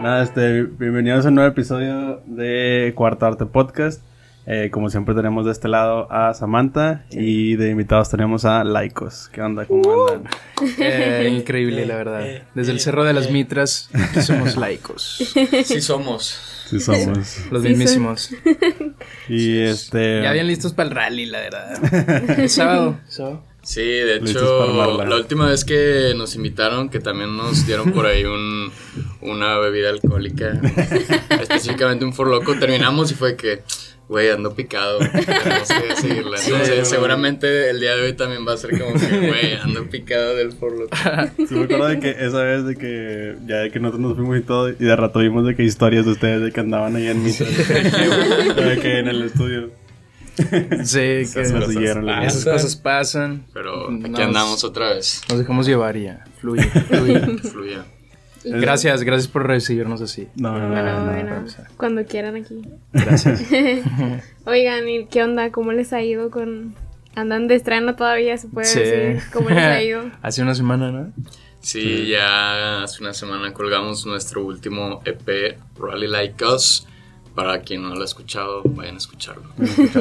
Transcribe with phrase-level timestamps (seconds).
[0.00, 4.02] Nada, este, bienvenidos a un nuevo episodio de Cuarta Arte Podcast.
[4.48, 9.28] Eh, como siempre tenemos de este lado a Samantha y de invitados tenemos a Laicos.
[9.32, 9.64] ¿Qué onda?
[9.66, 10.08] ¿Cómo Uh.
[10.12, 10.32] andan?
[10.78, 12.24] Eh, increíble, la verdad.
[12.54, 13.90] Desde el Cerro de las Mitras
[14.22, 15.16] somos laicos.
[15.64, 16.64] Sí somos.
[16.68, 17.46] Sí somos.
[17.50, 18.30] Los Sí, mismísimos.
[19.28, 20.22] Y este...
[20.22, 22.38] Ya bien listos para el rally, la verdad.
[22.40, 22.98] El sábado.
[23.08, 23.44] sábado.
[23.62, 28.24] Sí, de hecho, la última vez que nos invitaron, que también nos dieron por ahí
[28.24, 28.70] un,
[29.26, 30.52] una bebida alcohólica,
[31.40, 33.62] específicamente un forloco, terminamos y fue que,
[34.08, 36.38] güey, ando picado, tenemos que seguirla.
[36.42, 40.34] Entonces, seguramente el día de hoy también va a ser como que, güey, ando picado
[40.36, 40.96] del forloco.
[41.36, 44.38] Sí me acuerdo de que esa vez de que ya de que nosotros nos fuimos
[44.38, 47.08] y todo y de rato vimos de que historias de ustedes de que andaban ahí
[47.08, 47.44] en misa.
[48.56, 49.70] de que en el estudio.
[50.84, 52.04] Sí, que Esas Nos cosas siguieron.
[52.04, 52.24] pasan.
[52.24, 53.46] esas cosas pasan.
[53.54, 55.22] Pero aquí Nos- andamos otra vez.
[55.30, 56.24] Nos dejamos llevar y ya.
[56.40, 57.20] Fluye, fluye.
[57.42, 57.84] Que fluya.
[58.46, 60.28] Gracias, gracias por recibirnos así.
[60.36, 61.12] No, no, no, Bueno, no, no.
[61.12, 61.44] bueno,
[61.76, 62.62] cuando quieran aquí.
[62.92, 63.44] Gracias.
[64.46, 65.50] Oigan, ¿y qué onda?
[65.50, 66.74] ¿Cómo les ha ido con...
[67.14, 68.78] Andan de estreno todavía, se puede Sí.
[68.80, 69.22] decir.
[69.32, 70.10] ¿Cómo les ha ido?
[70.22, 71.12] Hace una semana, ¿no?
[71.60, 76.86] Sí, ya hace una semana colgamos nuestro último EP, Rally Like Us.
[77.36, 79.44] Para quien no lo ha escuchado, vayan a escucharlo.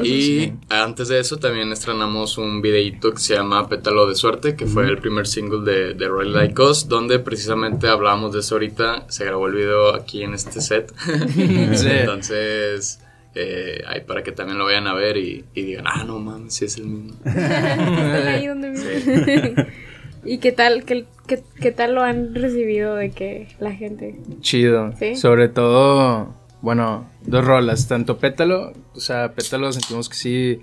[0.01, 4.65] Y antes de eso también estrenamos un videíto que se llama Pétalo de Suerte, que
[4.65, 9.05] fue el primer single de, de Rally Like Us, donde precisamente hablábamos de eso ahorita.
[9.09, 10.93] Se grabó el video aquí en este set.
[11.75, 11.87] Sí.
[11.89, 13.01] Entonces,
[13.35, 16.53] eh, ahí para que también lo vayan a ver y, y digan, ah, no mames,
[16.53, 17.19] sí es el mismo.
[17.25, 19.67] Ahí donde viven.
[20.23, 24.15] ¿Y qué tal, qué, qué, qué tal lo han recibido de que la gente?
[24.39, 24.93] Chido.
[24.97, 25.17] Sí.
[25.17, 26.33] Sobre todo,
[26.65, 27.87] bueno, dos rolas.
[27.87, 30.59] Tanto Pétalo, o sea, Pétalo sentimos que sí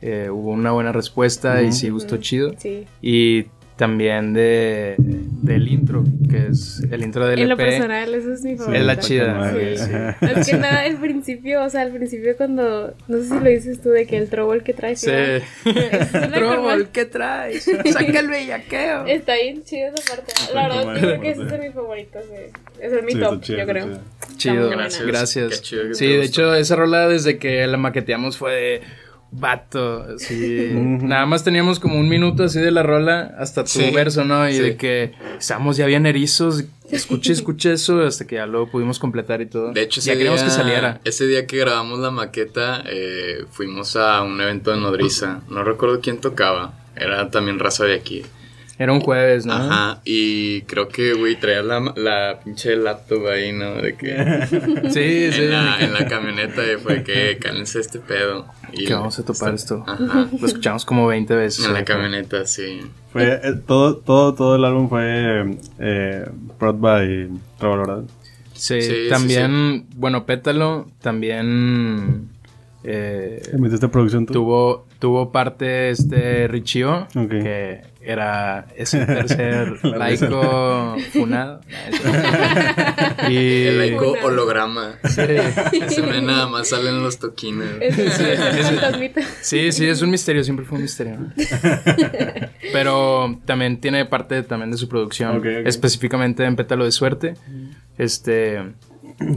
[0.00, 2.54] eh, hubo una buena respuesta y sí gustó chido.
[2.56, 2.86] Sí.
[3.02, 3.44] Y
[3.82, 7.58] también de del intro, que es el intro del En lo EP.
[7.60, 8.78] personal, eso es mi favorito.
[8.80, 9.34] Es la chida.
[9.34, 9.84] madre, Sí.
[9.86, 9.90] sí.
[10.40, 13.82] Es que nada, al principio, o sea, al principio cuando, no sé si lo dices
[13.82, 15.00] tú, de que el trouble que traes.
[15.00, 15.10] Sí.
[15.64, 17.64] una Trouble, ¿qué traes?
[17.64, 19.04] Saca el bellaqueo.
[19.06, 20.32] Está bien chido esa parte.
[20.54, 22.22] La verdad, creo que ese es de mis favoritos.
[22.24, 22.60] sí.
[22.80, 23.88] Ese es mi Sí, top, chido, yo creo.
[24.36, 24.70] chido.
[24.70, 25.06] Gracias.
[25.06, 25.48] gracias.
[25.60, 26.42] Qué chido que sí, de gustó.
[26.42, 28.80] hecho, esa rola desde que la maqueteamos fue de
[29.32, 30.18] vato.
[30.18, 30.70] Sí.
[30.74, 34.48] Nada más teníamos como un minuto así de la rola hasta tu Sí, verso, ¿no?
[34.48, 34.60] Y sí.
[34.60, 36.64] de que estábamos ya bien erizos.
[36.90, 39.72] Escuché, escuché eso hasta que ya lo pudimos completar y todo.
[39.72, 41.00] De hecho, ese ya queríamos que saliera.
[41.04, 45.40] Ese día que grabamos la maqueta, eh, fuimos a un evento en Nodriza.
[45.48, 46.74] No recuerdo quién tocaba.
[46.94, 48.22] Era también raza de aquí.
[48.78, 49.52] Era un jueves, ¿no?
[49.52, 50.00] Ajá.
[50.04, 53.74] Y creo que, güey, traía la, la pinche laptop ahí, ¿no?
[53.74, 54.46] De que
[54.90, 55.42] Sí, sí.
[55.44, 58.46] en, la, en la camioneta y fue que cálense este pedo.
[58.72, 59.84] Y Que vamos a topar esto.
[59.86, 60.26] Ajá.
[60.40, 61.64] Lo escuchamos como 20 veces.
[61.66, 62.80] En la camioneta, sí.
[63.12, 66.24] Fue, eh, todo, todo, todo el álbum fue eh,
[66.58, 67.28] brought by
[67.58, 68.04] Trevor, ¿verdad?
[68.54, 72.28] Sí, Sí, sí, también, bueno, Pétalo también
[72.84, 74.32] eh, ¿Metiste producción tú?
[74.34, 77.28] tuvo, tuvo parte este Richio, Ok.
[77.28, 81.60] que era ese tercer La laico funado.
[83.28, 84.98] y El laico holograma.
[85.04, 87.68] sí, me nada más salen los toquines.
[89.40, 91.18] Sí, sí, es un misterio, siempre fue un misterio.
[92.72, 97.34] Pero también tiene parte también de su producción, específicamente en Pétalo de Suerte.
[97.98, 98.60] Este,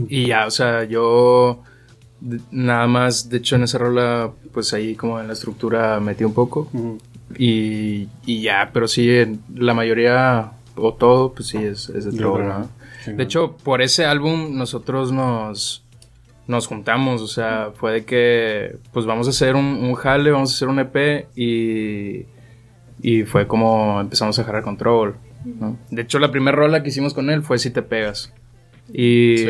[0.08, 1.62] y ya, o sea, yo
[2.50, 6.34] nada más, de hecho en esa rola, pues ahí como en la estructura metí un
[6.34, 6.70] poco.
[7.38, 12.12] Y, y ya, pero sí, en la mayoría o todo, pues sí, es, es de
[12.12, 12.44] Trevor.
[12.44, 12.70] ¿no?
[13.06, 15.84] De hecho, por ese álbum nosotros nos,
[16.46, 20.52] nos juntamos, o sea, fue de que, pues vamos a hacer un, un jale, vamos
[20.52, 22.26] a hacer un EP y,
[23.02, 25.14] y fue como empezamos a jalar con Trouble,
[25.44, 25.76] ¿no?
[25.90, 28.32] De hecho, la primera rola que hicimos con él fue Si te pegas.
[28.92, 29.46] Y Sí.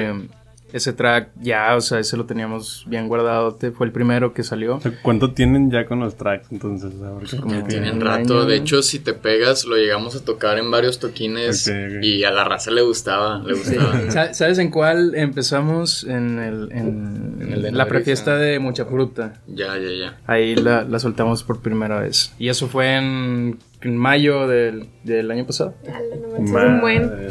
[0.73, 4.81] Ese track ya, o sea, ese lo teníamos bien guardado, fue el primero que salió.
[5.03, 6.93] ¿Cuánto tienen ya con los tracks entonces?
[7.15, 8.41] Porque como Ya que- Tienen rato.
[8.41, 8.45] año.
[8.47, 11.71] De hecho, si te pegas, lo llegamos a tocar en varios toquines
[12.03, 14.01] y a la raza le gustaba, le gustaba.
[14.11, 16.05] Sa- ¿Sabes en cuál empezamos?
[16.05, 19.35] En, el, en, En el de la prefiesta de Mucha Fruta.
[19.47, 20.19] ya, ya, ya.
[20.27, 22.33] Ahí la, la soltamos por primera vez.
[22.39, 25.75] Y eso fue en, en mayo del, del año pasado.
[26.39, 27.27] Un buen.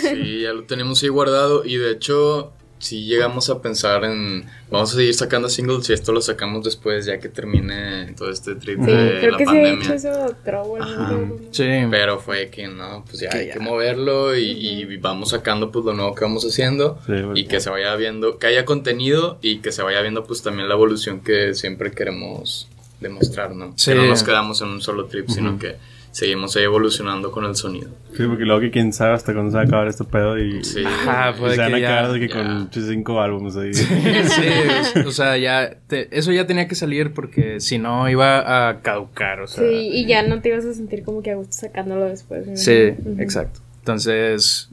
[0.00, 4.92] Sí, ya lo tenemos ahí guardado y de hecho, si llegamos a pensar en vamos
[4.92, 8.80] a seguir sacando singles y esto lo sacamos después ya que termine todo este trip
[8.84, 9.84] Sí, de creo la que sí he pandemia.
[9.84, 10.82] hecho eso Trouble.
[10.82, 11.12] Ajá.
[11.12, 11.36] ¿no?
[11.52, 11.64] Sí.
[11.90, 13.52] Pero fue que no, pues ya Que hay ya.
[13.54, 17.60] que moverlo y, y vamos sacando pues lo nuevo que vamos haciendo Sí, y que
[17.60, 21.20] se vaya viendo, que haya contenido y que se vaya viendo pues también la evolución
[21.20, 22.68] que siempre queremos
[23.00, 23.72] demostrar, ¿no?
[23.76, 23.90] Sí.
[23.92, 25.76] Que no nos quedamos en un solo trip, sino que
[26.12, 27.90] seguimos ahí evolucionando con el sonido.
[28.16, 30.64] Sí, porque luego que quién sabe hasta cuándo se va a acabar este pedo y,
[30.64, 30.82] Sí.
[30.82, 32.34] Ajá, y puede se van que a ya- quedar de que ya.
[32.34, 33.74] con cinco álbumes ahí.
[33.74, 38.80] Sí, o sea, ya te- eso ya tenía que salir porque si no iba a
[38.80, 39.62] caducar, o sea.
[39.68, 42.46] Sí, y ya no te ibas a sentir como que a gusto sacándolo después.
[42.62, 43.60] Sí, exacto.
[43.80, 44.70] Entonces,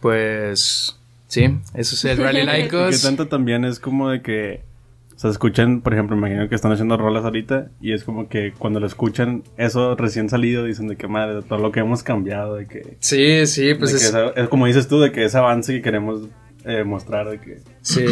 [0.00, 0.96] pues
[1.28, 1.44] sí,
[1.74, 4.62] eso es el Rally Like que tanto también es como de que,
[5.16, 8.52] o sea, escuchan, por ejemplo, imagino que están haciendo rolas ahorita y es como que
[8.58, 12.56] cuando lo escuchan, eso recién salido, dicen de que madre, todo lo que hemos cambiado,
[12.56, 15.38] de que, Sí, sí, de pues es, esa- es como dices tú, de que ese
[15.38, 16.28] avance que queremos
[16.64, 17.58] eh, mostrar, de que...
[17.80, 18.04] sí.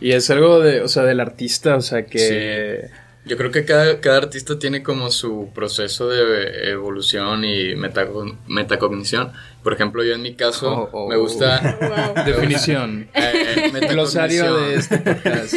[0.00, 2.84] Y es algo de, o sea, del artista, o sea, que
[3.24, 9.32] Yo creo que cada, cada artista tiene como su proceso de evolución y metaco- metacognición.
[9.62, 11.08] Por ejemplo, yo en mi caso Oh, oh.
[11.10, 11.76] me gusta...
[12.14, 12.24] Wow.
[12.24, 13.10] definición.
[13.12, 13.86] eh, eh.
[13.90, 15.54] Glosario de este podcast.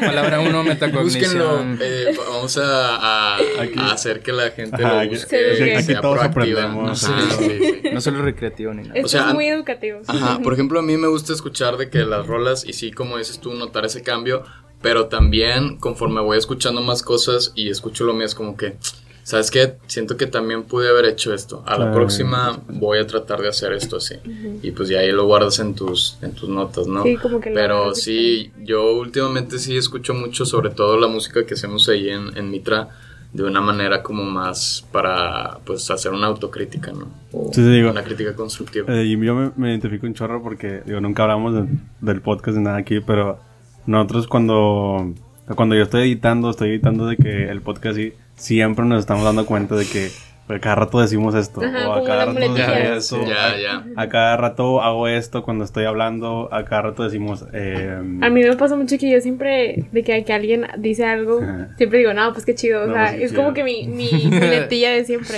[0.00, 1.72] Palabra uno, metacognición.
[1.72, 1.84] Búsquenlo.
[1.84, 3.78] eh, vamos a, a- Aquí.
[3.78, 5.36] a hacer que la gente Ajá, lo busque.
[5.58, 6.62] que aquí sea todos proactiva.
[6.64, 7.04] aprendemos.
[7.04, 7.44] Ajá, Sí.
[7.44, 7.90] sí, sí.
[7.92, 8.94] No solo recreativo ni nada.
[8.94, 10.00] Esto O sea, es muy educativo.
[10.06, 13.18] Ajá, por ejemplo, a mí me gusta escuchar de que las rolas, y sí, como
[13.18, 14.44] dices tú, notar ese cambio,
[14.82, 18.76] pero también conforme voy escuchando más cosas y escucho lo mío, es como que,
[19.22, 19.74] ¿sabes qué?
[19.86, 21.62] Siento que también pude haber hecho esto.
[21.66, 24.14] A la próxima voy a tratar de hacer esto así.
[24.62, 27.02] Y pues ya ahí lo guardas en tus, en tus notas, ¿no?
[27.02, 31.54] Sí, como que Pero sí, yo últimamente sí escucho mucho, sobre todo la música que
[31.54, 32.90] hacemos ahí en, en Mitra,
[33.32, 37.08] de una manera como más para, pues, hacer una autocrítica, ¿no?
[37.32, 37.90] O Sí, sí, digo.
[37.90, 38.86] una crítica constructiva.
[38.94, 41.66] Eh, y yo me, me identifico un chorro porque, digo, nunca hablamos de-
[42.00, 43.38] del podcast ni nada aquí, pero
[43.86, 45.12] nosotros cuando,
[45.54, 49.46] cuando yo estoy editando, estoy editando de que el podcast sí, siempre nos estamos dando
[49.46, 50.08] cuenta de que
[50.48, 54.80] a cada rato decimos esto, Ajá, o a cada rato Ya, Ya, a- cada rato
[54.80, 57.44] hago esto cuando estoy hablando, a cada rato decimos...
[57.52, 61.40] Eh, A mí me pasa mucho que yo siempre, de que, que alguien dice algo,
[61.76, 62.84] siempre digo, no, pues qué chido.
[62.84, 65.36] O No, sea, pues, es como que mi, mi muletilla de siempre.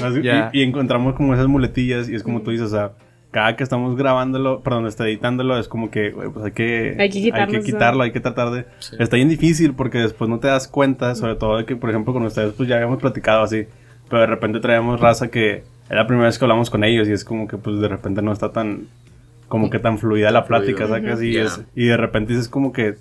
[0.52, 2.92] Y- y, encontramos como esas muletillas y es como tú dices, o sea,
[3.30, 7.10] cada que estamos grabándolo, perdón, está editándolo, es como que, güey, pues hay que, Hay
[7.10, 7.64] que quitarnos eso.
[7.66, 8.64] quitarlo, hay que tratar de...
[8.78, 8.96] Sí.
[8.98, 12.12] Está bien difícil porque después no te das cuenta, sobre todo de que, por ejemplo,
[12.14, 13.66] con ustedes, pues ya habíamos platicado así,
[14.08, 15.64] pero de repente traemos raza que es
[15.96, 18.32] la primera vez que hablamos con ellos y es como que, pues de repente no
[18.32, 18.86] está tan,
[19.48, 20.86] como que tan fluida la plática.
[20.86, 21.22] ¿sacas?
[21.22, 22.94] Y, es- de repente dices como que,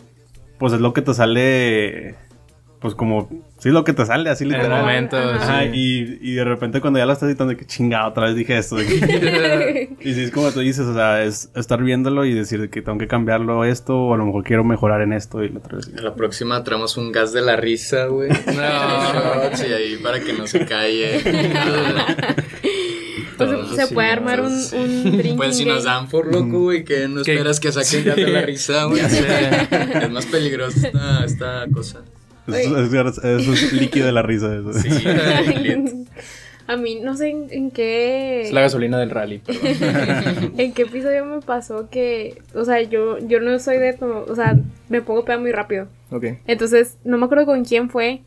[0.57, 2.15] pues es lo que te sale,
[2.79, 3.27] pues como,
[3.57, 4.81] sí, lo que te sale, así En el literal.
[4.81, 5.69] momento, Ajá, sí.
[5.73, 8.55] y, y de repente cuando ya lo estás editando, de que chingado, otra vez dije
[8.57, 8.75] esto.
[8.77, 12.69] que- y si es como tú dices, o sea, es estar viéndolo y decir de
[12.69, 15.57] que tengo que cambiarlo esto, o a lo mejor quiero mejorar en esto y la
[15.59, 15.91] otra vez.
[15.97, 18.29] A la próxima traemos un gas de la risa, güey.
[18.29, 19.55] No.
[19.57, 21.19] Sí, ahí para que no se calle.
[23.37, 24.75] Todo, se sí, puede no, armar un, sí.
[24.75, 27.33] un drinking Pues si nos dan por loco, güey, que no ¿Qué?
[27.33, 28.99] esperas que saquen gas de la risa, güey.
[29.01, 30.01] Ya.
[30.01, 32.01] Es más peligrosa esta, esta cosa.
[32.47, 34.53] Eso, es, eso es líquido de la risa.
[34.55, 34.73] Eso.
[34.73, 34.89] Sí.
[36.69, 39.37] A mí no sé en, en qué Es la gasolina del rally.
[39.39, 40.53] perdón.
[40.57, 44.35] en qué episodio me pasó que, o sea, yo yo no soy de como, o
[44.35, 44.57] sea,
[44.89, 45.87] me pongo peda muy rápido.
[46.11, 46.25] Ok.
[46.45, 48.19] Entonces, no me acuerdo con quién fue,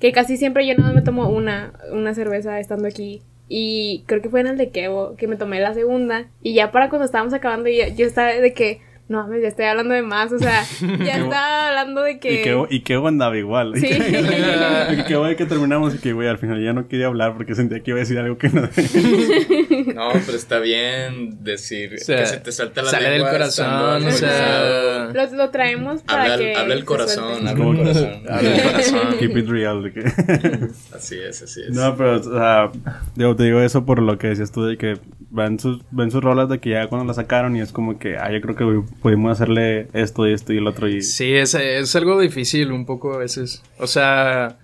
[0.00, 3.22] que casi siempre yo nada más me tomo una, una cerveza estando aquí.
[3.48, 6.26] Y creo que fue en el de Kevo, que me tomé la segunda.
[6.42, 9.66] Y ya para cuando estábamos acabando, ya- yo estaba de que, no mames, ya estoy
[9.66, 10.32] hablando de más.
[10.32, 10.64] O sea,
[11.04, 12.40] ya estaba hablando de que.
[12.40, 13.74] Y que, y que andaba igual.
[13.76, 13.88] Sí.
[14.96, 17.54] Y que güey, que terminamos y que, güey, al final ya no quería hablar porque
[17.54, 18.62] sentía que iba a decir algo que no.
[18.62, 23.30] No, pero está bien decir O sea, que se te salta la sale del lengua
[23.32, 25.10] corazón, estando o sea.
[25.12, 26.54] Lo, lo traemos para Habla, que.
[26.56, 28.22] habla el corazón, habla el corazón.
[28.28, 29.00] Habla el corazón.
[29.18, 29.82] Keep it real.
[29.82, 31.70] de que- Así es, así es.
[31.70, 32.70] No, pero, o sea,
[33.14, 34.98] digo, te digo eso por lo que decías tú de que
[35.30, 38.16] ven sus, ven sus rolas de que ya cuando la sacaron y es como que,
[38.16, 41.02] ah, yo creo que pudimos hacerle esto y esto y el otro y...
[41.02, 43.62] Sí, es, es algo difícil un poco a veces.
[43.78, 44.58] O sea,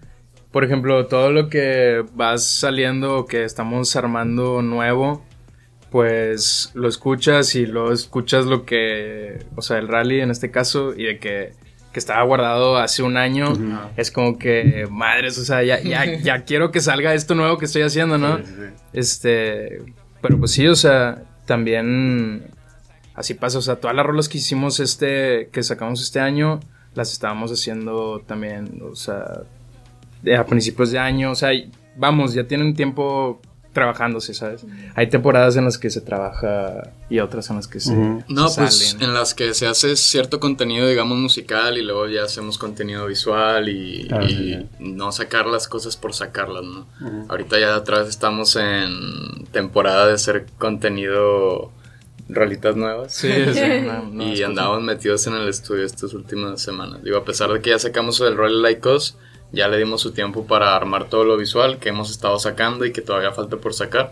[0.53, 5.25] por ejemplo, todo lo que vas saliendo o que estamos armando nuevo,
[5.91, 10.95] pues lo escuchas y lo escuchas lo que, o sea, el rally en este caso,
[10.95, 11.53] y de que,
[11.93, 13.53] que estaba guardado hace un año,
[13.97, 17.65] es como que, madres, o sea, ya, ya, ya quiero que salga esto nuevo que
[17.65, 18.37] estoy haciendo, ¿no?
[18.39, 18.83] Sí, sí, sí.
[18.93, 19.79] Este,
[20.21, 22.52] pero pues sí, o sea, también
[23.23, 26.61] así pasa, o sea, todas las rolas que hicimos este, que sacamos este año,
[26.95, 29.41] las estábamos haciendo también, o sea,
[30.23, 31.51] de- a principios de año, o sea,
[31.97, 33.41] vamos, ya tienen tiempo
[33.73, 34.67] trabajándose, ¿sabes?
[34.95, 37.95] Hay temporadas en las que se trabaja y otras en las que se.
[38.29, 39.09] No, se pues salen.
[39.09, 43.71] en las que se hace cierto contenido, digamos, musical y luego ya hacemos contenido visual
[43.71, 46.87] y, Ah, y sí, no sacar las cosas por sacarlas, ¿no?
[47.31, 51.73] Ahorita ya otra vez estamos en temporada de hacer contenido,
[52.29, 53.13] rolitas nuevas.
[53.15, 57.03] Sí, sí, no, no, y es andamos metidos en el estudio estas últimas semanas.
[57.03, 59.17] Digo, a pesar de que ya sacamos el Roll Like Us,
[59.53, 62.93] ya le dimos su tiempo para armar todo lo visual que hemos estado sacando y
[62.93, 64.11] que todavía falta por sacar.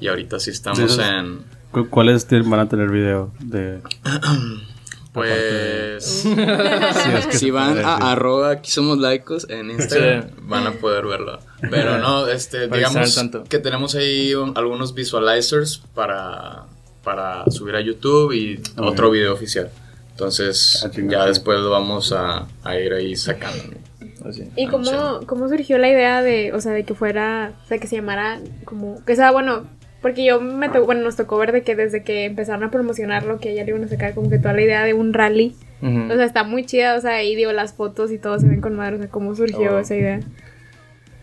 [0.00, 1.40] Y ahorita sí estamos Esos- en...
[1.72, 3.80] ¿Cu- ¿Cuáles van a tener video de
[5.12, 6.04] Pues...
[6.04, 7.86] Sí, es que si van a decir.
[7.86, 10.34] arroba aquí somos laicos en Instagram, Sí.
[10.42, 11.38] van a poder verlo.
[11.70, 16.64] Pero no, este, digamos que tenemos ahí un- algunos visualizers para,
[17.04, 19.70] para subir a YouTube y otro video oficial.
[20.10, 23.62] Entonces, Ah, ya después lo vamos a, a ir ahí sacando.
[23.64, 24.28] ¿no?
[24.28, 24.48] Así.
[24.56, 24.84] ¿Y Ah, cómo,
[25.20, 25.26] sí.
[25.26, 28.40] cómo surgió la idea de, o sea, de que fuera, o sea, que se llamara
[28.64, 29.66] como, que sea, bueno,
[30.02, 33.38] porque yo me tocó, bueno, nos tocó ver de que desde que empezaron a promocionarlo,
[33.38, 36.14] que ya le iban a sacar como que toda la idea de un rally, o
[36.16, 38.74] sea, está muy chida, o sea, ahí digo, las fotos y todo se ven con
[38.74, 39.78] madre, o sea, cómo surgió Oh.
[39.78, 40.20] esa idea.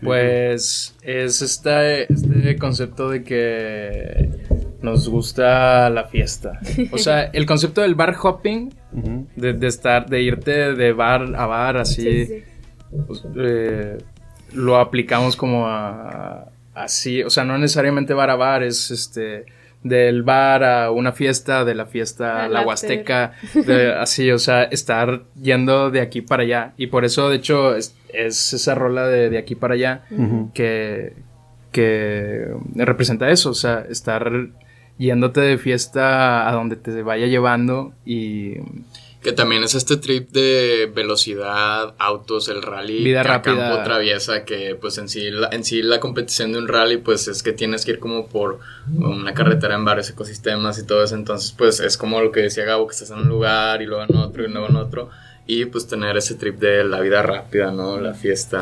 [0.02, 4.30] Pues es este, este concepto de que
[4.82, 6.60] nos gusta la fiesta.
[6.92, 8.72] O sea, el concepto del bar hopping,
[9.36, 12.42] de, de estar, de irte de bar a bar así, Sí, sí,
[13.06, 13.98] pues, eh,
[14.52, 19.44] lo aplicamos como a, así, o sea, no necesariamente bar a bar, es este
[19.82, 22.62] del bar a una fiesta, de la fiesta a la.
[22.66, 26.72] Huasteca, de- así, o sea, estar yendo de aquí para allá.
[26.76, 30.02] Y por eso, de hecho, es, es esa rola de, de aquí para allá
[30.54, 31.12] que,
[31.70, 34.30] que representa eso, o sea, estar
[34.98, 38.54] yéndote de fiesta a donde te vaya llevando y
[39.22, 43.70] Que también es este trip de velocidad, autos, el rally, Vida rápida.
[43.70, 47.26] campo traviesa, que pues en sí, la, en sí la competición de un rally pues
[47.26, 48.60] es que tienes que ir como por
[48.96, 52.64] una carretera en varios ecosistemas y todo eso, entonces pues es como lo que decía
[52.64, 55.10] Gabo, que estás en un lugar y luego en otro y luego en otro,
[55.46, 58.00] y pues tener ese trip de la vida rápida, ¿no?
[58.00, 58.60] La fiesta.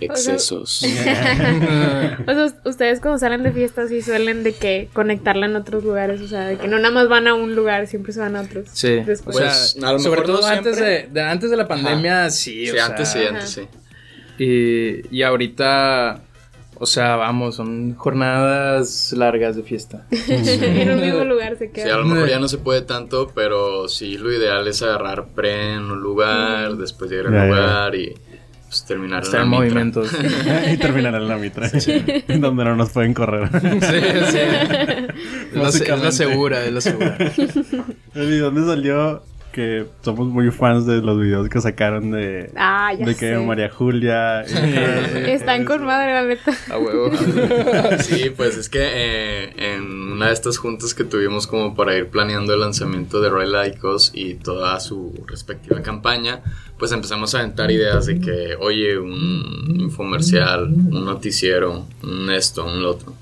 [0.00, 0.82] Excesos.
[0.82, 6.20] O sea, ustedes cuando salen de fiestas sí suelen de que conectarla en otros lugares,
[6.20, 8.42] o sea, de que no nada más van a un lugar, siempre se van a
[8.42, 8.68] otros.
[8.72, 9.36] Sí, Después.
[9.36, 12.28] o sea, Pues, a lo sobre mejor no todo antes de, antes de la pandemia,
[12.30, 13.62] sí, Sí, o antes sí, sea, antes sí.
[14.38, 16.20] Y, y ahorita,
[16.74, 20.06] o sea, vamos, son jornadas largas de fiesta.
[20.28, 21.94] en un mismo lugar se Sí, queda.
[21.94, 25.74] a lo mejor ya no se puede tanto, pero sí lo ideal es agarrar pre
[25.74, 28.12] en un lugar, después llegar al lugar y
[28.74, 29.64] pues, terminar Estar en la mitra.
[29.74, 30.10] movimientos.
[30.72, 31.68] y terminar en la mitra.
[32.38, 33.48] Donde no nos pueden correr.
[33.52, 34.00] sí,
[34.32, 34.38] sí.
[35.54, 37.16] Es la, es segura, es la segura.
[38.14, 43.06] ¿Y dónde salió que somos muy fans de los videos que sacaron de, Ah, ya
[43.06, 43.20] de sé.
[43.20, 44.42] que María Julia.
[44.44, 46.52] y- Están con madre, la neta.
[46.72, 47.12] A huevo.
[48.00, 52.08] Sí, pues es que eh, en una de estas juntas que tuvimos como para ir
[52.08, 56.40] planeando el lanzamiento de Roy Laicos y toda su respectiva campaña,
[56.78, 62.82] pues empezamos a aventar ideas de que, oye, un infomercial, un noticiero, un esto, un
[62.82, 63.14] lo otro,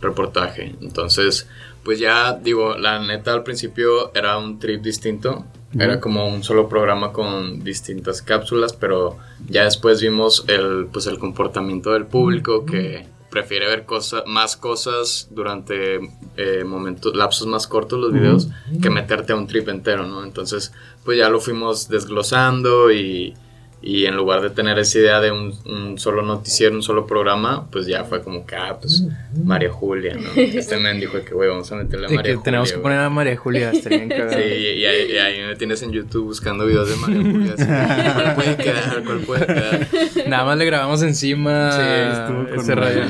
[0.00, 0.74] reportaje.
[0.80, 1.46] Entonces,
[1.84, 5.44] pues ya digo, la neta al principio era un trip distinto.
[5.78, 11.18] Era como un solo programa con distintas cápsulas, pero ya después vimos el, pues el
[11.18, 13.06] comportamiento del público que
[13.36, 16.00] prefiere ver cosas, más cosas durante
[16.38, 18.48] eh, momentos, lapsos más cortos los videos
[18.80, 20.24] que meterte a un trip entero, ¿no?
[20.24, 20.72] Entonces,
[21.04, 23.34] pues ya lo fuimos desglosando y,
[23.82, 27.68] y en lugar de tener esa idea de un, un solo noticiero, un solo programa,
[27.70, 29.04] pues ya fue como que, ah, pues
[29.44, 30.30] María Julia, ¿no?
[30.34, 32.98] Este men dijo que, güey, vamos a meterle a María que tenemos Julia, que poner
[33.00, 34.12] a María Julia, estaría bien.
[34.30, 37.54] Sí, y, y ahí, y ahí me tienes en YouTube buscando videos de María Julia.
[37.56, 39.02] así, ¿Cuál puede quedar?
[39.04, 39.88] ¿Cuál puede quedar?
[40.26, 41.82] Nada más le grabamos encima Sí,
[42.20, 43.02] estuvo con ese rayo.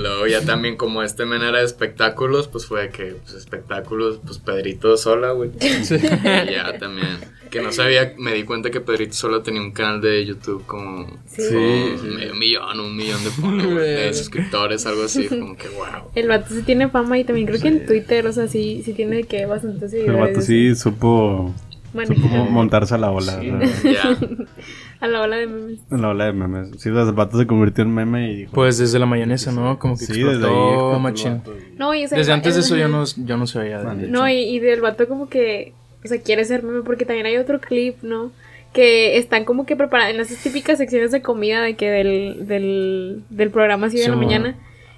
[0.00, 4.38] Luego ya también como este men era de espectáculos, pues fue que pues, espectáculos, pues
[4.38, 5.50] Pedrito Sola, güey.
[5.60, 5.96] Sí.
[5.98, 7.18] Ya también.
[7.50, 11.06] Que no sabía, me di cuenta que Pedrito Sola tenía un canal de YouTube como
[11.26, 11.42] Sí.
[11.52, 16.10] medio millón, un millón de, suscriptores, algo así, como que wow.
[16.14, 18.92] El vato sí tiene fama y también creo que en Twitter, o sea, sí, sí
[18.92, 20.34] tiene que bastantes El seguidores.
[20.34, 21.52] vato sí supo,
[21.92, 23.40] Bueno, supo montarse a la ola.
[23.40, 23.50] Sí.
[25.00, 25.80] a la ola de memes.
[25.90, 26.70] En la ola de memes.
[26.78, 28.52] Sí, el vato se convirtió en meme y dijo.
[28.52, 29.78] Pues desde la mayonesa, ¿no?
[29.78, 30.52] Como que sí, desde ahí.
[30.68, 31.42] explotó machín.
[31.76, 34.08] No, y Desde el- antes de eso yo no, yo no sabía de Vale.
[34.08, 35.72] No, y, y del vato como que,
[36.04, 38.30] o sea, quiere ser meme porque también hay otro clip, ¿no?
[38.72, 43.22] Que están como que preparados en esas típicas secciones de comida de que del, del,
[43.30, 44.56] del programa así de la mañana.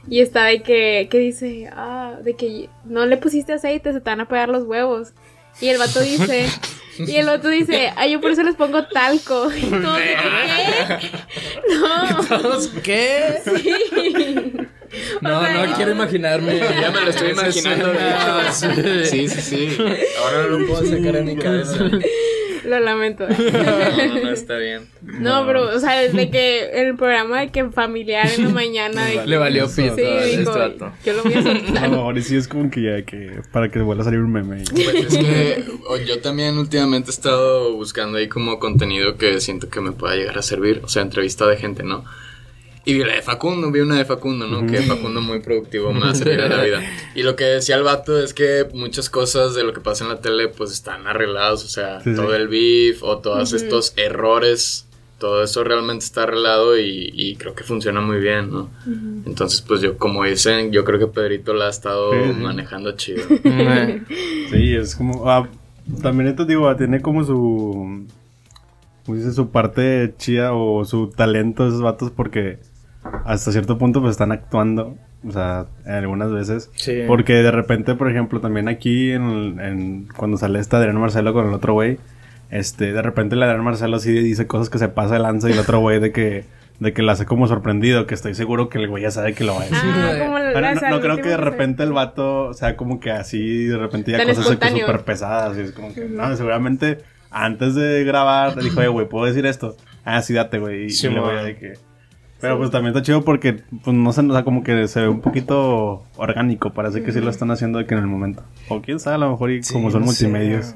[0.09, 4.11] Y está de que, que dice, ah, de que no le pusiste aceite, se te
[4.11, 5.13] van a pegar los huevos.
[5.61, 6.49] Y el vato dice,
[6.99, 9.51] y el vato dice, ah, yo por eso les pongo talco.
[9.57, 11.11] Y todos ¿qué?
[11.75, 12.25] No.
[12.25, 14.67] ¿Todos qué?
[15.23, 16.59] No, O sea, no quiero imaginarme.
[16.59, 17.95] Ya me lo estoy imaginando,
[18.53, 18.67] sí.
[19.05, 19.79] Sí, sí, sí.
[20.23, 21.79] Ahora no lo puedo sacar en mi cabeza.
[22.65, 23.27] Lo lamento.
[23.53, 24.83] No, no, no, está bien.
[25.03, 29.05] No, pero, o sea, desde que el programa de que familiar en la mañana.
[29.07, 30.55] De que- Le valió pito Sí, dijo,
[31.05, 34.03] yo lo voy a No, ahora sí es como que ya que para que vuelva
[34.03, 34.63] a salir un meme.
[34.73, 35.65] Pues es que
[36.07, 40.39] yo también últimamente he estado buscando ahí como contenido que siento que me pueda llegar
[40.39, 42.05] a servir, o sea, entrevista de gente, ¿no?
[42.85, 44.67] Y vi la de Facundo, vi una de Facundo, ¿no?
[44.67, 46.81] Que Facundo muy productivo me va a servir a la vida.
[47.15, 50.11] Y lo que decía el vato es que muchas cosas de lo que pasa en
[50.11, 52.17] la tele pues están arregladas, o sea, Sí, sí.
[52.17, 54.87] todo el beef o todos estos errores,
[55.19, 58.69] todo eso realmente está arreglado y, y creo que funciona muy bien, ¿no?
[59.27, 63.23] Entonces pues yo, como dicen, yo creo que Pedrito la ha estado Sí, manejando chido.
[64.51, 65.31] Sí, es como.
[65.31, 65.49] ah,
[66.03, 68.07] también esto digo, tiene como su.
[69.07, 69.33] ¿Cómo dice?
[69.33, 72.59] Su parte chida o su talento esos vatos porque
[73.25, 74.97] hasta cierto punto pues están actuando.
[75.27, 76.71] O sea, algunas veces.
[76.75, 77.03] Sí.
[77.07, 81.47] Porque de repente, por ejemplo, también aquí en, en- cuando sale esta Adrián Marcelo con
[81.47, 81.99] el otro güey,
[82.51, 85.53] este, de repente el Adrián Marcelo sí dice cosas que se pasa de lanza y
[85.53, 86.45] el otro güey de que,
[86.81, 89.45] de que la hace como sorprendido, que estoy seguro que el güey ya sabe que
[89.45, 89.79] lo va a decir.
[89.85, 93.13] Ah, como la, Pero la- no, creo que de repente el vato sea como que
[93.13, 95.57] así, de repente ya cosas súper pesadas.
[95.57, 96.99] Y es como que, no, seguramente
[97.31, 99.77] antes de grabar dijo, oye, güey, ¿puedo decir esto?
[100.05, 100.87] Ah, sí, date, güey.
[100.87, 101.37] Y, Sí, y luego man.
[101.37, 101.73] ya de que...
[102.43, 105.09] Pero pues también está chido porque, pues no sé, o sea, como que se ve
[105.09, 106.75] un poquito orgánico.
[106.75, 108.43] Parece que sí lo están haciendo de que en el momento.
[108.69, 110.75] O quién sabe, a lo mejor y como son no multimedios.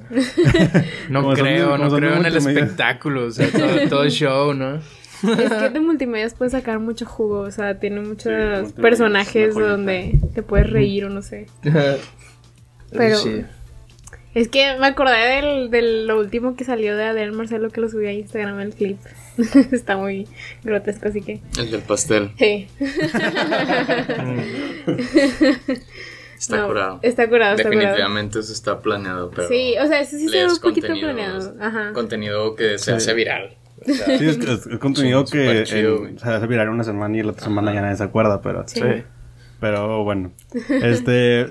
[1.11, 2.63] No son- creo, no creo en el multimedia.
[2.63, 4.77] espectáculo, o sea, todo, todo el show, ¿no?
[4.77, 10.43] Es que de multimedios puedes sacar mucho jugo, o sea, tiene muchos personajes donde te
[10.43, 11.47] puedes reír o no sé.
[12.93, 13.43] Pero- Sí.
[14.37, 17.89] Es que me acordé del, de lo último que salió de Adel Marcelo que lo
[17.89, 18.99] subí a Instagram el clip.
[19.73, 20.29] Está muy
[20.63, 21.41] grotesco, así que.
[21.59, 22.31] El del pastel.
[22.39, 22.69] Sí.
[26.39, 26.99] Está No, curado.
[27.03, 27.81] Está curado, está curado.
[27.87, 29.49] Definitivamente eso está planeado, pero...
[29.49, 31.55] Sí, o sea, eso sí se ve un poquito planeado.
[31.59, 31.93] Ajá.
[31.95, 32.91] Contenido que se Sí.
[32.93, 33.57] hace viral.
[33.81, 37.23] O sea, Sí, es, es- es contenido que chido, en- se viral una semana y
[37.23, 38.65] la otra semana ya nadie se acuerda, pero...
[38.69, 38.81] Sí.
[38.81, 39.03] Sí.
[39.61, 40.33] Pero bueno,
[40.83, 41.47] este,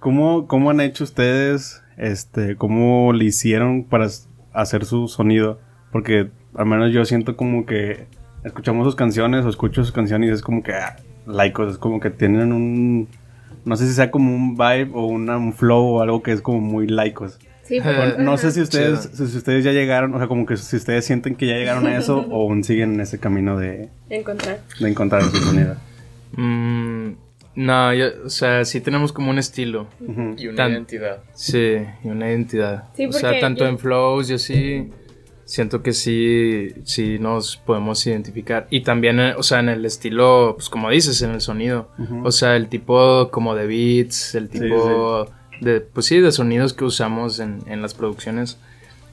[0.00, 4.08] ¿cómo, cómo han hecho ustedes, este, cómo le hicieron para
[4.52, 5.60] hacer su sonido?
[5.92, 8.06] Porque al menos yo siento como que
[8.44, 12.00] escuchamos sus canciones o escucho sus canciones y es como que, ah, laicos, es como
[12.00, 13.08] que tienen un,
[13.64, 16.40] no sé si sea como un vibe o una- un flow o algo que es
[16.40, 17.38] como muy laicos.
[17.64, 20.74] Sí, pero- No sé si ustedes, si ustedes ya llegaron, o sea, como que si
[20.76, 24.58] ustedes sienten que ya llegaron a eso o aún siguen en ese camino de, Encontrar.
[24.80, 25.76] de encontrar su sonido.
[26.36, 27.12] Mm,
[27.54, 29.86] no, yo- o sea, sí tenemos como un estilo.
[30.36, 31.22] Y una Tan- identidad.
[31.34, 32.84] Sí, y una identidad.
[32.94, 34.88] Sí, o sea, tanto yo- en flows y así,
[35.44, 38.66] siento que sí, sí nos podemos identificar.
[38.70, 41.88] Y también, eh, o sea, en el estilo, pues como dices, en el sonido.
[42.22, 45.26] O sea, el tipo como de beats, el Sí, tipo
[45.60, 48.58] de, pues sí, de sonidos que usamos en, en las producciones.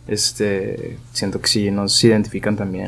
[0.08, 2.88] Este, siento que sí nos identifican también.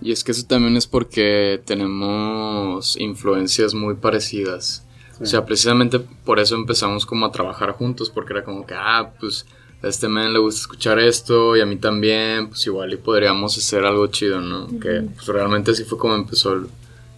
[0.00, 4.84] Y es que eso también es porque tenemos influencias muy parecidas.
[5.20, 9.10] O sea, precisamente por eso empezamos como a trabajar juntos, porque era como que, ah,
[9.18, 9.46] pues
[9.82, 13.56] a este men le gusta escuchar esto y a mí también, pues igual y podríamos
[13.58, 14.68] hacer algo chido, ¿no?
[14.78, 16.66] Que pues realmente así fue como empezó el,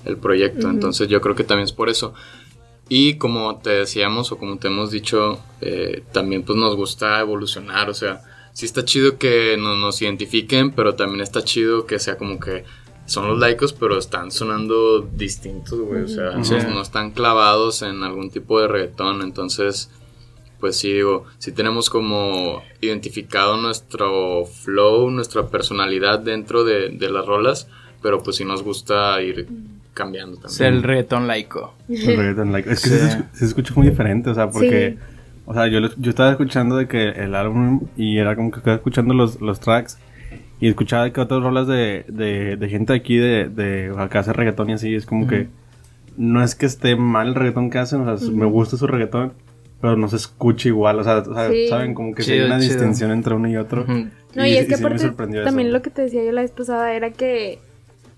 [0.06, 0.70] el proyecto.
[0.70, 2.14] Entonces yo creo que también es por eso.
[2.88, 7.88] Y como te decíamos o como te hemos dicho, eh, también pues nos gusta evolucionar,
[7.88, 8.22] o sea,
[8.60, 12.64] sí está chido que no, nos identifiquen, pero también está chido que sea como que
[13.06, 18.02] son los laicos, pero están sonando distintos, güey, o sea, no, no están clavados en
[18.04, 19.90] algún tipo de reggaetón, entonces,
[20.60, 27.24] pues sí, digo, sí tenemos como identificado nuestro flow, nuestra personalidad dentro de, de las
[27.26, 27.66] rolas,
[28.02, 29.48] pero pues sí nos gusta ir
[29.94, 30.52] cambiando también.
[30.52, 31.74] Es el reggaetón laico.
[31.88, 32.96] El reggaeton, like, es que Sí.
[32.96, 35.04] se, escu- se escucha muy diferente, o sea, porque, Sí.
[35.50, 38.76] O sea, yo, yo estaba escuchando de que el álbum y era como que estaba
[38.76, 39.98] escuchando los, los tracks
[40.60, 44.70] y escuchaba que otras rolas de, de, de gente aquí de, de, que hace reggaetón
[44.70, 45.48] y así, es como que
[46.16, 49.32] no es que esté mal el reggaetón que hacen, o sea, me gusta su reggaetón,
[49.80, 51.66] pero no se escucha igual, o sea, o sea, Sí.
[51.68, 52.72] saben, como que Chido, hay una chido.
[52.74, 53.84] distinción entre uno y otro.
[54.34, 55.76] No, y, es que sí me aparte sorprendió también eso.
[55.78, 57.58] lo que te decía yo la vez pasada era que,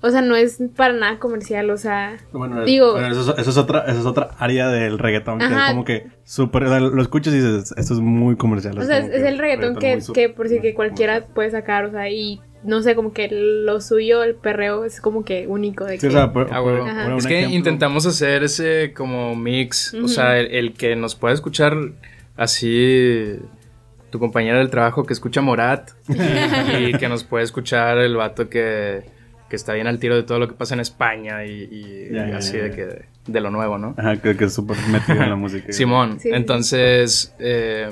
[0.03, 3.51] o sea, no es para nada comercial, o sea, Bueno, Digo- bueno, eso, es- eso
[3.51, 6.81] es otra, eso es otra área del reggaetón que es como que súper, o sea,
[6.81, 8.79] lo escuchas y dices, esto es muy comercial.
[8.79, 12.11] o sea, es, el reggaetón que, que por si que cualquiera puede sacar, o sea,
[12.11, 16.03] y no sé, como que lo suyo, el perreo, es como que único de Sí,
[16.03, 16.07] que...
[16.09, 17.07] o sea, por- Ah, por Ajá.
[17.09, 21.15] un Es que ejemplo- intentamos hacer ese como mix, o sea, el, el que nos
[21.17, 21.77] pueda escuchar
[22.37, 23.39] así
[24.11, 29.03] tu compañera del trabajo que escucha Morat y que nos puede escuchar el vato que,
[29.53, 32.71] que está bien al tiro de todo lo que pasa en España y, así de
[32.71, 33.95] que de lo nuevo, ¿no?
[33.99, 35.71] Ajá, que, que es súper metido en la música.
[35.75, 36.31] Simón, Sí.
[36.33, 37.91] entonces, eh,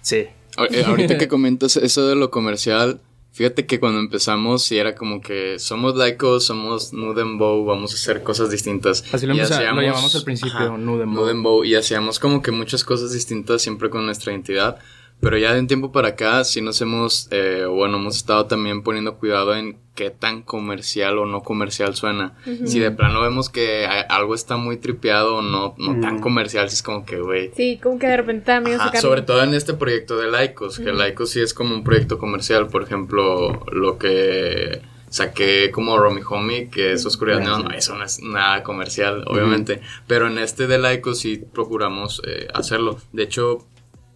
[0.00, 0.26] sí,
[0.70, 3.00] Eh, ahorita que comentas eso de lo comercial,
[3.32, 7.92] fíjate que cuando empezamos sí era como que somos laicos, somos Nude and Bow, vamos
[7.92, 9.04] a hacer cosas distintas.
[9.14, 11.22] Así lo, Y empeza- lo hacíamos- llamamos al principio, ajá, Nude and Bow.
[11.22, 14.78] Nude and Bow, y hacíamos como que muchas cosas distintas siempre con nuestra identidad.
[15.20, 18.82] Pero ya de un tiempo para acá sí nos hemos, eh, bueno, hemos estado también
[18.82, 22.34] poniendo cuidado en qué tan comercial o no comercial suena.
[22.66, 26.74] Si de plano vemos que algo está muy tripeado o no, no tan comercial, si
[26.74, 29.00] es como que, güey, Sí, como que de repente sacarlo.
[29.00, 32.66] sobre todo en este proyecto de Laicos, que Laicos sí es como un proyecto comercial.
[32.66, 38.04] Por ejemplo, lo que saqué como Romy Homie, que es Oscuridad Neón, no, eso no
[38.04, 39.80] es nada comercial, obviamente.
[40.08, 42.98] Pero en este de Laicos sí procuramos eh, hacerlo.
[43.12, 43.64] De hecho,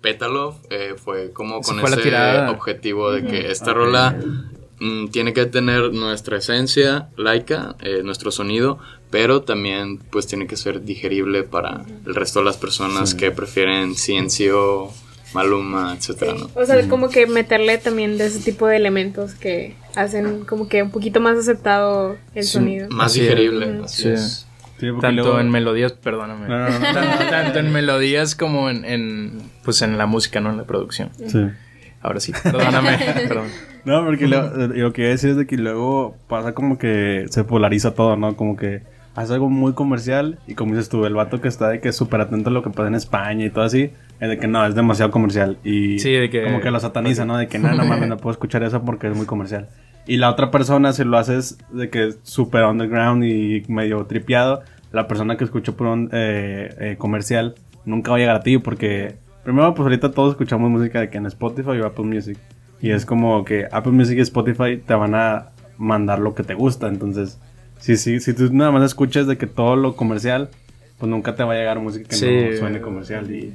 [0.00, 4.16] Petalov eh, fue como con fue ese objetivo de que esta rola
[4.80, 8.78] mm, tiene que tener nuestra esencia laica, eh, nuestro sonido,
[9.10, 13.94] pero también pues tiene que ser digerible para el resto de las personas que prefieren
[13.96, 14.90] Ciencio,
[15.34, 16.50] Maluma, etcétera, ¿no?
[16.54, 20.82] O sea, como que meterle también de ese tipo de elementos que hacen como que
[20.82, 22.88] un poquito más aceptado el Sí, sonido.
[22.90, 24.08] Más digerible, así Sí.
[24.10, 24.47] es.
[24.78, 26.48] Sí, Tanto luego- en melodías, perdóname.
[26.48, 26.92] No, no, no, no.
[26.92, 29.32] Tanto, tanto en melodías como en, en,
[29.64, 31.10] pues en la música, no en la producción.
[31.26, 31.46] Sí.
[32.00, 32.96] Ahora sí, perdóname,
[33.28, 33.46] perdón.
[33.84, 37.26] No, porque lo, lo que iba a decir es de que luego pasa como que
[37.30, 38.36] se polariza todo, ¿no?
[38.36, 38.82] Como que
[39.16, 41.96] hace algo muy comercial y como dices tú, el vato que está de que es
[41.96, 44.64] súper atento a lo que pasa en España y todo así, es de que no,
[44.64, 47.36] es demasiado comercial y Sí, de que- como que lo sataniza, ¿no?
[47.36, 49.68] De que no, no mames, no puedo escuchar eso porque es muy comercial.
[50.08, 54.62] Y la otra persona, si lo haces de que es súper underground y medio tripeado,
[54.90, 58.56] la persona que escuchó por un eh, eh, comercial nunca va a llegar a ti
[58.58, 62.38] porque primero pues ahorita todos escuchamos música de que en Spotify o Apple Music
[62.80, 66.54] y es como que Apple Music y Spotify te van a mandar lo que te
[66.54, 67.38] gusta, entonces
[67.78, 70.48] si, si, si tú nada más escuchas de que todo lo comercial,
[70.98, 72.46] pues nunca te va a llegar música que Sí.
[72.52, 73.54] no suene comercial y,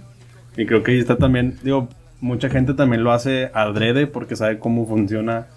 [0.56, 1.90] y creo que ahí está también, digo,
[2.22, 5.48] mucha gente también lo hace adrede porque sabe cómo funciona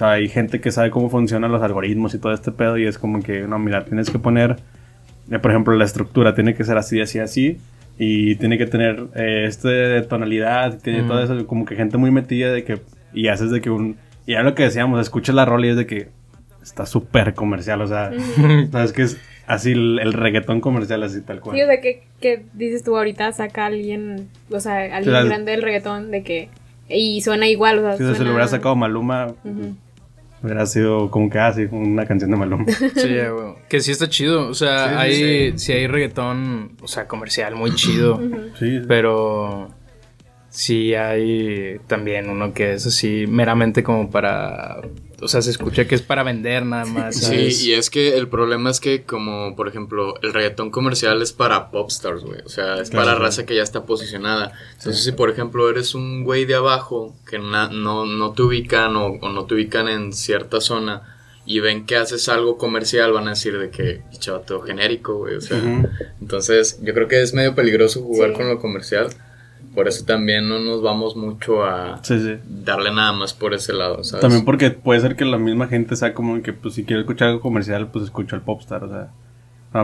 [0.00, 2.98] sea, hay gente que sabe cómo funcionan los algoritmos y todo este pedo y es
[2.98, 4.56] como que, no, mira, tienes que poner,
[5.30, 7.58] eh, por ejemplo, la estructura tiene que ser así, así, así
[7.98, 12.50] y tiene que tener eh, este tonalidad, tiene todo eso, como que gente muy metida
[12.52, 12.80] de que,
[13.12, 15.76] y haces de que un, y ya lo que decíamos, escuchas la rola y es
[15.76, 16.08] de que
[16.62, 18.10] está súper comercial, o sea,
[18.72, 21.56] sabes que es así el, el reggaetón comercial, así tal cual.
[21.56, 25.26] Sí, o sea, que, que dices tú ahorita, saca a alguien, o sea, alguien Claro.
[25.26, 26.48] grande del reggaetón de que...
[26.88, 29.28] Y suena igual, o sea, Si se lo suena- hubiera sacado Maluma,
[30.42, 32.64] hubiera sido como que así, una canción de Maluma.
[32.94, 33.54] Sí, ya, güey.
[33.68, 34.48] Que sí está chido.
[34.48, 35.72] O sea, Sí, sí, hay, sí.
[35.72, 38.20] hay reggaetón, o sea, comercial muy chido.
[38.58, 39.70] Sí, Pero
[40.48, 44.80] sí hay también uno que es así meramente como para...
[45.22, 47.16] O sea, se escucha que es para vender nada más.
[47.16, 51.32] Sí, y es que el problema es que como, por ejemplo, el reggaetón comercial es
[51.32, 52.40] para popstars, güey.
[52.44, 53.18] O sea, es Claro, para claro.
[53.20, 54.52] raza que ya está posicionada.
[54.78, 58.96] Entonces, si por ejemplo eres un güey de abajo que na- no, no te ubican
[58.96, 61.02] o, o no te ubican en cierta zona
[61.46, 65.34] y ven que haces algo comercial, van a decir de que, chato, genérico, güey.
[65.36, 65.58] O sea,
[66.20, 68.36] entonces yo creo que es medio peligroso jugar Sí.
[68.36, 69.08] con lo comercial.
[69.74, 72.34] Por eso también no nos vamos mucho a sí, sí.
[72.64, 74.22] darle nada más por ese lado, ¿sabes?
[74.22, 77.28] También porque puede ser que la misma gente sea como que, pues, si quiero escuchar
[77.28, 79.08] algo comercial, pues escucho al popstar, o sea.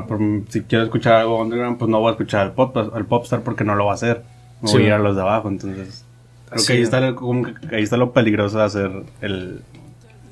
[0.08, 0.18] por-
[0.48, 3.62] si quiero escuchar algo underground, pues no voy a escuchar al, pop, al popstar porque
[3.62, 4.22] no lo va a hacer.
[4.60, 4.74] Me Sí.
[4.74, 6.04] voy a ir a los de abajo, entonces.
[6.50, 6.84] Creo que ahí es.
[6.84, 9.60] está, lo- como que ahí está lo peligroso de hacer el...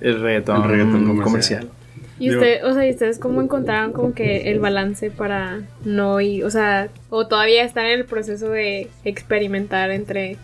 [0.01, 1.23] El reggaetón, El reggaetón comercial.
[1.25, 1.69] comercial.
[2.19, 6.21] Y Digo- usted, o sea, ¿y ustedes cómo encontraron como que el balance para no
[6.21, 10.37] ir, o sea, o todavía están en el proceso de experimentar entre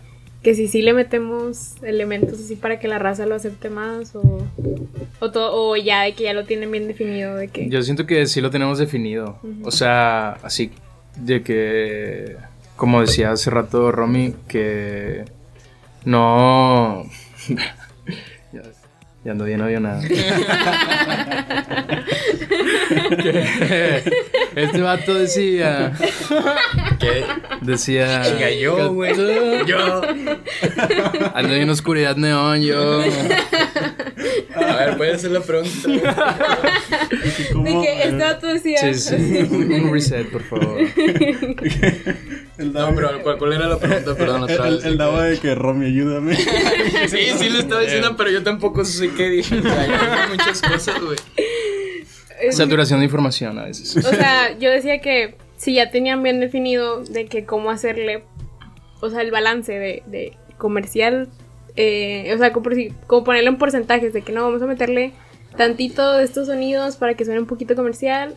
[0.42, 4.46] que si sí le metemos elementos así para que la raza lo acepte más o
[5.20, 8.06] o, to- o ya de que ya lo tienen bien definido de que Yo siento
[8.06, 9.38] que sí lo tenemos definido.
[9.62, 10.70] O sea, así
[11.16, 12.36] de que,
[12.76, 15.24] como decía hace rato Romy, que
[16.04, 17.04] no...
[19.24, 20.00] ya, ando bien nada.
[20.08, 20.14] que
[24.56, 25.92] este vato decía...
[26.98, 27.24] ¿Qué?
[27.60, 28.22] Decía...
[28.22, 29.14] Chinga, yo, güey.
[29.66, 30.00] Yo.
[31.34, 33.02] Ando en oscuridad neón, yo...
[34.70, 35.70] A ver, puedes hacer la pregunta.
[37.52, 39.38] ¿Cómo, de que eh, decía Sí, sí.
[39.50, 40.78] Un, reset, por favor.
[42.58, 44.14] el No, pero ¿cuál, cuál era la pregunta?
[44.14, 44.84] Perdón, otra el, vez.
[44.84, 46.36] el Davo de que Romy, ayúdame.
[47.08, 49.58] Sí, sí lo estaba diciendo, pero yo tampoco sé qué dije.
[49.58, 51.18] O sea, yo dije muchas cosas, güey.
[52.50, 53.96] Saturación de información a veces.
[53.96, 58.24] O sea, yo decía que si ya tenían bien definido de que cómo hacerle,
[59.00, 61.28] o sea, el balance de, de comercial,
[61.80, 62.68] eh, o sea, como,
[63.06, 65.12] como ponerlo en porcentajes, de que no, vamos a meterle
[65.56, 68.34] tantito de estos sonidos para que suene un poquito comercial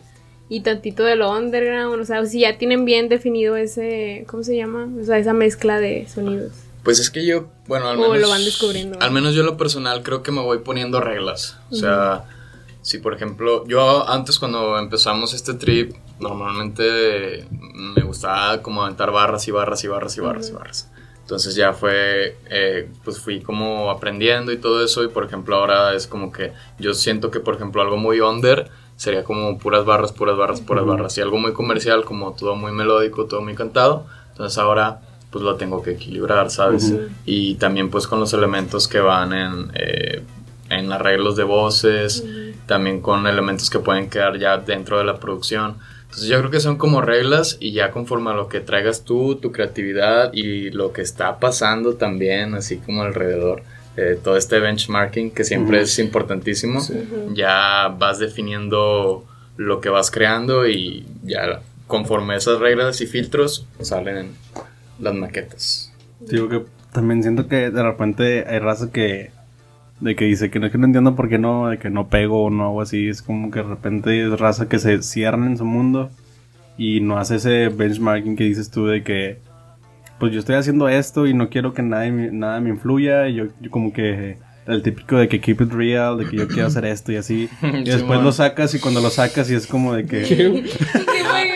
[0.48, 4.56] y tantito de lo underground, o sea, si ya tienen bien definido ese, ¿cómo se
[4.56, 4.88] llama?
[5.00, 6.52] O sea, esa mezcla de sonidos.
[6.82, 8.18] Pues es que yo, bueno, al O menos.
[8.20, 8.98] lo van descubriendo.
[9.00, 11.56] Al menos yo lo personal creo que me voy poniendo reglas.
[11.70, 12.24] O sea,
[12.82, 19.48] si por ejemplo, yo antes cuando empezamos este trip, normalmente me gustaba como aventar barras
[19.48, 20.90] y barras y barras y barras y barras.
[21.24, 25.94] Entonces ya fue, eh, pues fui como aprendiendo y todo eso y por ejemplo ahora
[25.94, 30.12] es como que yo siento que por ejemplo algo muy under sería como puras barras,
[30.12, 34.04] puras barras, puras barras y algo muy comercial como todo muy melódico, todo muy cantado.
[34.32, 36.94] Entonces ahora pues lo tengo que equilibrar, ¿sabes?
[37.24, 40.22] Y también pues con los elementos que van en, eh,
[40.68, 42.22] en arreglos de voces,
[42.66, 45.78] también con elementos que pueden quedar ya dentro de la producción.
[46.14, 49.34] Entonces yo creo que son como reglas y ya conforme a lo que traigas tú,
[49.34, 53.64] tu creatividad y lo que está pasando también, así como alrededor,
[53.96, 56.80] eh, todo este benchmarking que siempre es importantísimo,
[57.32, 59.24] ya vas definiendo
[59.56, 64.36] lo que vas creando y ya conforme a esas reglas y filtros salen
[65.00, 65.92] las maquetas.
[66.20, 69.32] Digo que también siento que de repente hay raza que
[70.04, 72.44] de que dice que no que no entiendo por qué no, de que no pego
[72.44, 75.56] o no o así, es como que de repente es raza que se cierran en
[75.56, 76.10] su mundo
[76.76, 79.38] y no hace ese benchmarking que dices tú de que
[80.18, 83.28] pues yo estoy haciendo esto y no quiero que nada me influya.
[83.28, 86.48] Y yo, yo como que el típico de que keep it real, de que yo
[86.48, 89.66] quiero hacer esto y así y después lo sacas y cuando lo sacas y es
[89.66, 90.24] como de que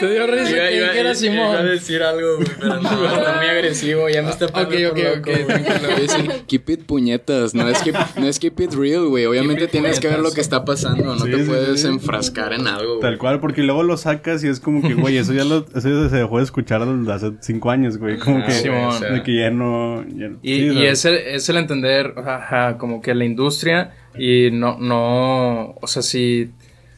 [0.01, 1.67] Te dio risa que dijera Simón.
[1.67, 6.01] decir algo, pero no, está muy agresivo, ya me está Ok, ok, ok, tranquilo.
[6.01, 9.27] Dicen, keep it puñetas, no es keep, no es keep it real, güey.
[9.27, 11.89] Obviamente tienes que ver lo que está pasando, no Sí, te sí, puedes sí.
[11.89, 12.99] enfrascar en algo.
[13.01, 13.19] Tal güey.
[13.19, 16.09] cual, porque luego lo sacas y es como que, güey, eso ya lo, eso ya
[16.09, 18.19] se dejó de escuchar desde hace cinco años, güey.
[18.19, 20.05] Como Ah, que, güey, de que ya no.
[20.09, 24.51] ya- Y, sí, y es, el, es el entender, ajá, como que la industria y
[24.51, 26.51] no, no, o sea, si,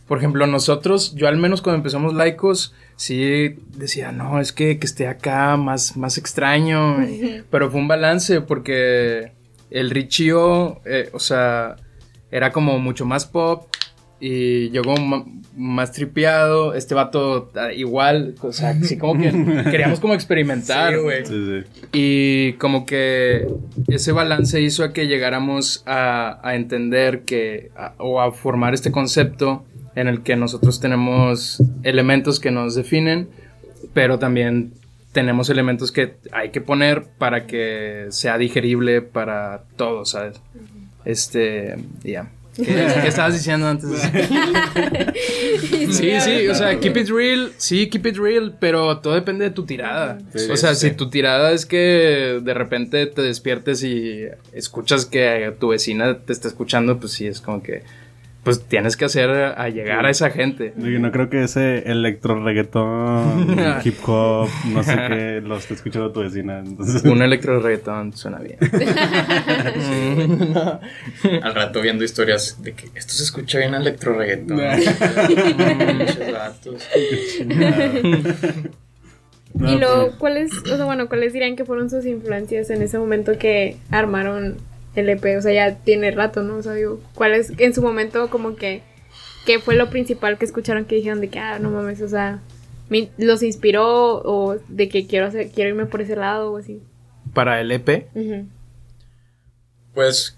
[0.07, 4.87] por ejemplo, nosotros, yo al menos cuando empezamos laicos, sí decía, no, es que, que
[4.87, 6.97] esté acá más, más extraño,
[7.51, 9.33] pero fue un balance porque
[9.71, 11.77] el Richio, eh, o sea,
[12.31, 13.69] era como mucho más pop
[14.21, 15.25] y ma-
[15.57, 19.31] más tripeado, este vato ah, igual, o sea, sí como que
[19.71, 20.99] queríamos como experimentar.
[21.01, 21.27] Güey.
[21.27, 21.87] Sí, sí.
[21.93, 23.47] Y como que
[23.89, 28.93] ese balance hizo a que llegáramos a, a entender que, a- o a formar este
[28.93, 29.65] concepto
[29.97, 33.29] en el que nosotros tenemos elementos que nos definen,
[33.93, 34.73] pero también
[35.13, 40.41] tenemos elementos que hay que poner para que sea digerible para todos, ¿sabes?
[41.05, 42.31] Este, ya.
[42.57, 42.65] ¿Qué,
[43.03, 43.91] qué estabas diciendo antes?
[45.91, 49.51] Sí, sí, o sea, keep it real, sí, keep it real, pero todo depende de
[49.51, 50.19] tu tirada.
[50.35, 50.89] Sí, o sea, sí.
[50.89, 56.33] si tu tirada es que de repente te despiertes y escuchas que tu vecina te
[56.33, 57.83] está escuchando, pues sí, es como que,
[58.43, 60.73] pues tienes que hacer a llegar a esa gente.
[60.77, 66.11] Yo no creo que ese electro reggaetón, hip hop, no sé qué, lo esté escuchando
[66.11, 66.61] tu vecina.
[66.61, 68.57] Entonces, Un electro reggaetón suena bien.
[71.43, 74.59] Al rato viendo historias de que esto se escucha bien electro reggaetón.
[79.55, 82.83] No, y luego, pues, ¿cuáles, o sea, bueno, cuáles dirían que fueron sus influencias en
[82.83, 84.59] ese momento que armaron
[84.95, 85.37] el EP?
[85.39, 86.57] O sea, ya tiene rato, ¿no?
[86.57, 88.83] O sea, digo, ¿cuáles en su momento como que,
[89.47, 92.41] qué fue lo principal que escucharon que dijeron de que, ah, no mames, o sea,
[92.89, 96.83] me- los inspiró o de que quiero hacer, quiero irme por ese lado o así?
[97.35, 98.47] Para el EP, Ujú.
[99.95, 100.37] Pues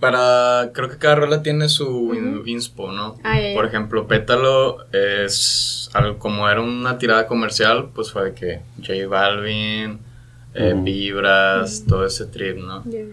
[0.00, 3.16] para creo que cada rola tiene su in- inspo, ¿no?
[3.24, 3.38] Ah.
[3.54, 9.06] Por ejemplo, Pétalo es algo como era una tirada comercial, pues fue de que J
[9.08, 9.98] Balvin,
[10.54, 10.74] eh.
[10.76, 12.82] Vibras, todo ese trip, ¿no?
[12.84, 13.04] Ya.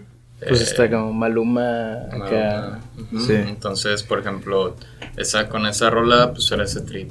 [0.48, 2.80] Pues Eh, está como Maluma acá.
[2.98, 3.20] Ujú.
[3.20, 3.34] Sí.
[3.34, 4.76] Entonces, por ejemplo,
[5.16, 7.10] esa, con esa rola, pues era ese trip.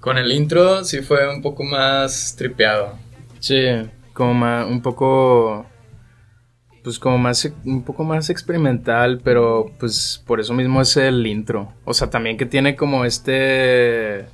[0.00, 2.98] Con el intro sí fue un poco más tripeado.
[3.40, 3.64] Sí,
[4.12, 5.66] como más, un poco,
[6.82, 11.72] pues como más, un poco más experimental, pero pues por eso mismo es el intro.
[11.84, 14.26] O sea, también que tiene como este,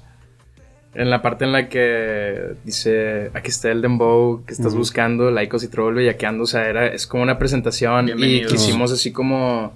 [0.95, 5.63] en la parte en la que dice, aquí está el dembow que estás buscando, laicos
[5.63, 9.73] y troll bellaqueando, o sea, era, es como una presentación y quisimos así como,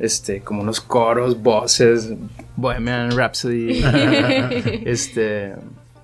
[0.00, 2.12] este, como unos coros, voces,
[2.56, 3.82] Bohemian Rhapsody.
[4.84, 5.54] Este,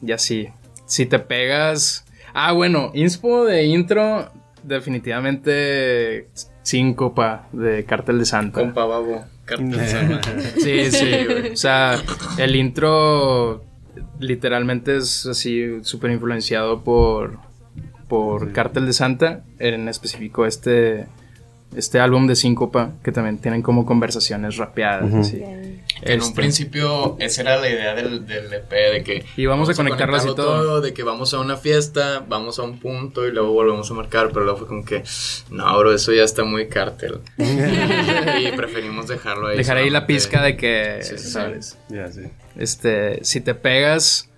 [0.02, 0.48] y así.
[0.86, 2.04] Si te pegas.
[2.32, 4.30] Ah, bueno, inspo de intro,
[4.62, 6.28] definitivamente
[6.62, 8.60] 5 pa de Cartel de Santa.
[8.60, 10.20] Compa Babo, Cartel Sama.
[10.58, 11.52] Sí, sí, güey.
[11.52, 12.00] O sea,
[12.38, 13.64] el intro
[14.18, 17.38] literalmente es así súper influenciado por,
[18.08, 18.52] por Sí.
[18.52, 21.06] Cartel de Santa, en específico este
[21.76, 25.12] este álbum de Síncopa, que también tienen como conversaciones rapeadas.
[25.14, 25.42] así.
[25.42, 29.24] En un Este, principio, esa era la idea del, del EP, de que...
[29.36, 30.80] Y vamos a conectarlas y conectarlo todo.
[30.80, 34.28] De que vamos a una fiesta, vamos a un punto y luego volvemos a marcar,
[34.28, 35.02] pero luego fue como que,
[35.50, 37.20] no, bro, eso ya está muy cártel.
[37.38, 39.56] y preferimos dejarlo ahí.
[39.56, 41.30] Dejar ahí la pizca de que, Sí, sí.
[41.30, 41.78] ¿sabes?
[41.88, 42.22] Ya, sí.
[42.56, 44.30] Este, si te pegas,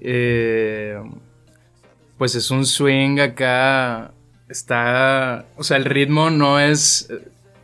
[0.00, 0.98] eh,
[2.18, 4.12] pues es un swing acá.
[4.48, 7.08] Está, o sea, el ritmo no es,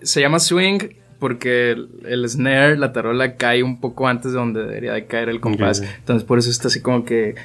[0.02, 0.78] se llama swing
[1.18, 5.28] porque el, el snare, la tarola cae un poco antes de donde debería de caer
[5.28, 5.80] el compás.
[5.80, 7.36] Entonces por eso está así como que,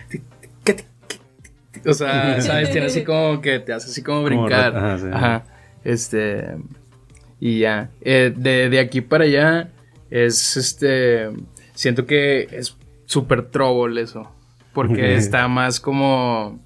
[1.86, 4.76] o sea, sabes, tiene así como que te hace así como brincar.
[4.76, 5.06] ajá, sí.
[5.12, 5.43] Ajá.
[5.84, 6.58] Este,
[7.39, 9.69] y ya, Eh, de, de aquí para allá
[10.10, 11.30] es este,
[11.73, 14.30] siento que es súper trouble eso,
[14.73, 16.60] porque está más como,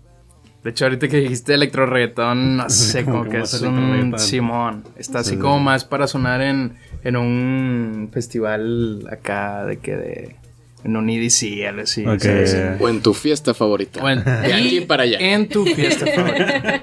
[0.63, 4.13] de hecho ahorita que dijiste electro reggaetón, no sé, Como como que es un.
[4.17, 5.37] Simón, está así Sí.
[5.37, 10.35] como más para sonar en, en un festival acá de que de,
[10.83, 12.03] en un EDC, algo así.
[12.03, 12.57] ¿sabes?
[12.79, 14.01] O en tu fiesta favorita.
[14.01, 15.17] Bueno, de aquí y para allá.
[15.19, 16.81] En tu fiesta favorita.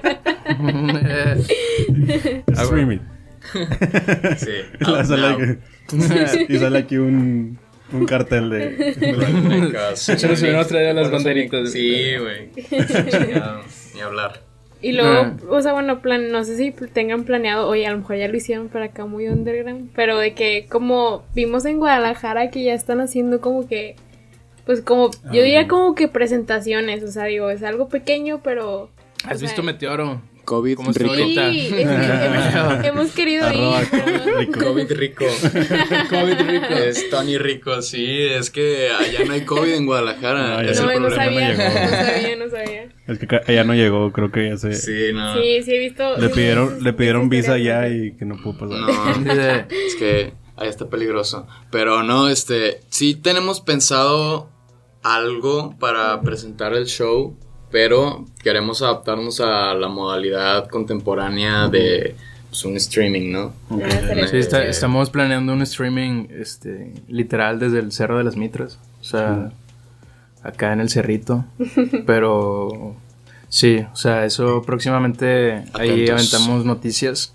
[2.53, 3.01] Stream it.
[4.37, 4.51] Sí.
[6.49, 7.57] Y sale aquí un,
[7.93, 9.93] un cartel de...
[9.95, 11.71] Se nos hubieran traído las banderitas.
[11.71, 12.49] Sí, güey.
[13.95, 14.41] Ni hablar.
[14.81, 15.35] Y luego, Ah.
[15.49, 18.37] o sea, bueno, plan, no sé si tengan planeado, oye, a lo mejor ya lo
[18.37, 23.01] hicieron para acá muy underground, pero de que como vimos en Guadalajara que ya están
[23.01, 23.97] haciendo como que,
[24.65, 25.67] pues como, Ah, yo diría bien.
[25.67, 28.89] como que presentaciones, o sea, digo, es algo pequeño, pero...
[29.25, 30.21] ¿Has sea, visto Meteoro?
[30.49, 31.15] COVID ¿Cómo está rico.
[31.15, 33.87] Sí, es- hemos, hemos querido Arroba ir.
[34.37, 34.59] rico.
[34.59, 35.25] COVID rico.
[36.09, 36.73] COVID rico.
[36.73, 38.05] Es Tony Rico, sí.
[38.21, 40.47] Es que allá no hay COVID en Guadalajara.
[40.57, 41.23] No, ya es No, el no problema.
[41.25, 42.89] sabía, no sabía, no sabía.
[43.07, 44.73] Es que ella no llegó, creo que ya se...
[44.73, 45.35] Sí, no.
[45.35, 46.17] Sí, sí he visto.
[46.17, 47.61] Le sí, pidieron, sí, le sí, pidieron sí, visa sí.
[48.07, 49.19] y que no pudo pasar.
[49.19, 49.33] No.
[49.33, 51.47] Es que ahí está peligroso.
[51.71, 54.49] Pero no, este, sí tenemos pensado
[55.03, 57.37] algo para presentar el show,
[57.71, 62.15] pero queremos adaptarnos a la modalidad contemporánea de
[62.49, 63.53] pues, un streaming, ¿no?
[63.79, 64.69] Estaría Sí, está- chido.
[64.71, 68.79] estamos planeando un streaming este, literal desde el Cerro de las Mitras.
[69.01, 69.51] O sea,
[70.43, 71.45] acá en el cerrito.
[72.05, 72.95] Pero
[73.49, 77.33] sí, o sea, eso próximamente ahí aventamos noticias.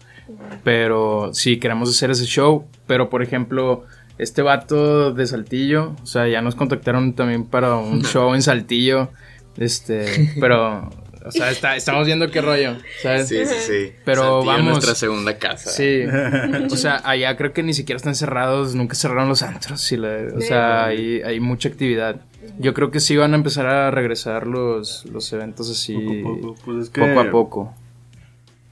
[0.62, 2.64] Pero sí, queremos hacer ese show.
[2.86, 3.84] Pero por ejemplo,
[4.18, 9.10] este vato de Saltillo, o sea, ya nos contactaron también para un show en Saltillo.
[9.56, 10.90] Este, pero,
[11.24, 13.28] o sea, está- estamos viendo qué rollo, ¿sabes?
[13.28, 13.92] Sí, sí, sí.
[14.04, 14.72] Pero Saltillo es vamos.
[14.72, 15.70] nuestra segunda casa.
[15.70, 16.02] Sí.
[16.70, 19.90] O sea, allá creo que ni siquiera están cerrados, nunca cerraron los antros.
[19.92, 22.20] y la- o sea, hay, hay mucha actividad.
[22.58, 26.22] Yo creo que sí van a empezar a regresar los, los eventos así Poco a
[26.22, 27.00] poco, pues es que...
[27.00, 27.74] poco a poco.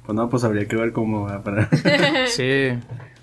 [0.04, 1.68] Pues no, pues habría que ver cómo va para...
[2.26, 2.70] Sí.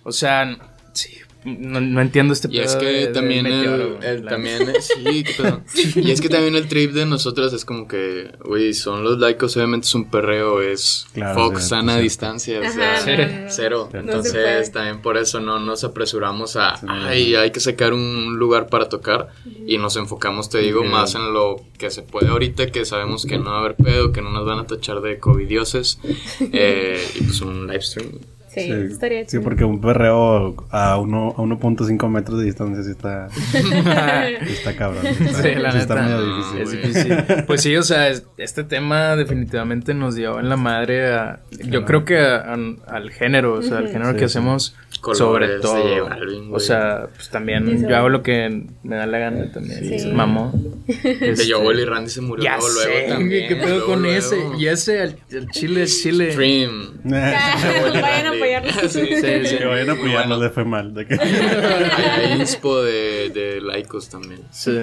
[0.03, 0.57] O sea,
[0.93, 1.17] sí.
[1.45, 5.23] No, no entiendo este Y es que de- de también meteoro, el, el- también sí,
[5.37, 5.61] pedo.
[5.95, 9.55] y es que también el trip de nosotros es como que, güey, son los laicos,
[9.55, 12.01] obviamente es un perreo, es Claro, Fox sí, sana sí.
[12.01, 13.89] distancia, o sea, no, cero.
[13.93, 16.85] No Entonces también por eso no nos apresuramos a, Sí.
[16.89, 19.29] ay, hay que sacar un lugar para tocar
[19.65, 23.37] y nos enfocamos, te digo, más en lo que se puede ahorita, que sabemos que
[23.37, 25.99] no va a haber pedo, que no nos van a tachar de covidioses
[26.51, 28.09] eh, y pues un live stream.
[28.59, 29.43] Sí, estaría Sí, chido.
[29.43, 33.57] porque un perreo a, uno, a 1.5 metros de distancia sí está, sí
[34.53, 35.03] está cabrón.
[35.17, 36.07] sí está- Sí, la sí está neta.
[36.17, 36.61] medio difícil.
[36.61, 37.17] Es difícil.
[37.47, 41.85] Pues sí, o sea, es- este tema definitivamente nos dio en la madre a, yo
[41.85, 44.25] creo que a- a- al género, o sea, al género Sí, que sí.
[44.37, 46.09] hacemos Colores sobre todo.
[46.51, 49.79] O sea, pues también Sí, yo hago lo que me da la gana también.
[49.79, 49.99] Sí.
[49.99, 50.11] Sí.
[50.11, 50.51] Mamó.
[50.85, 53.47] De Este, Joel y Randy se murió Ya luego, sé, luego también.
[53.47, 54.17] ¿qué pedo luego, con luego.
[54.17, 54.37] ese?
[54.57, 56.31] Y ese, el, el chile chile.
[56.31, 56.99] Stream.
[57.03, 58.75] Vayan a apoyarnos.
[58.91, 59.57] Sí, sí, Sí.
[59.57, 60.43] Que vayan a Muy apoyarnos bueno.
[60.43, 60.93] le fue mal.
[60.93, 61.13] De que...
[61.15, 64.41] Hay, hay inspo de, de laicos también.
[64.51, 64.77] Sí.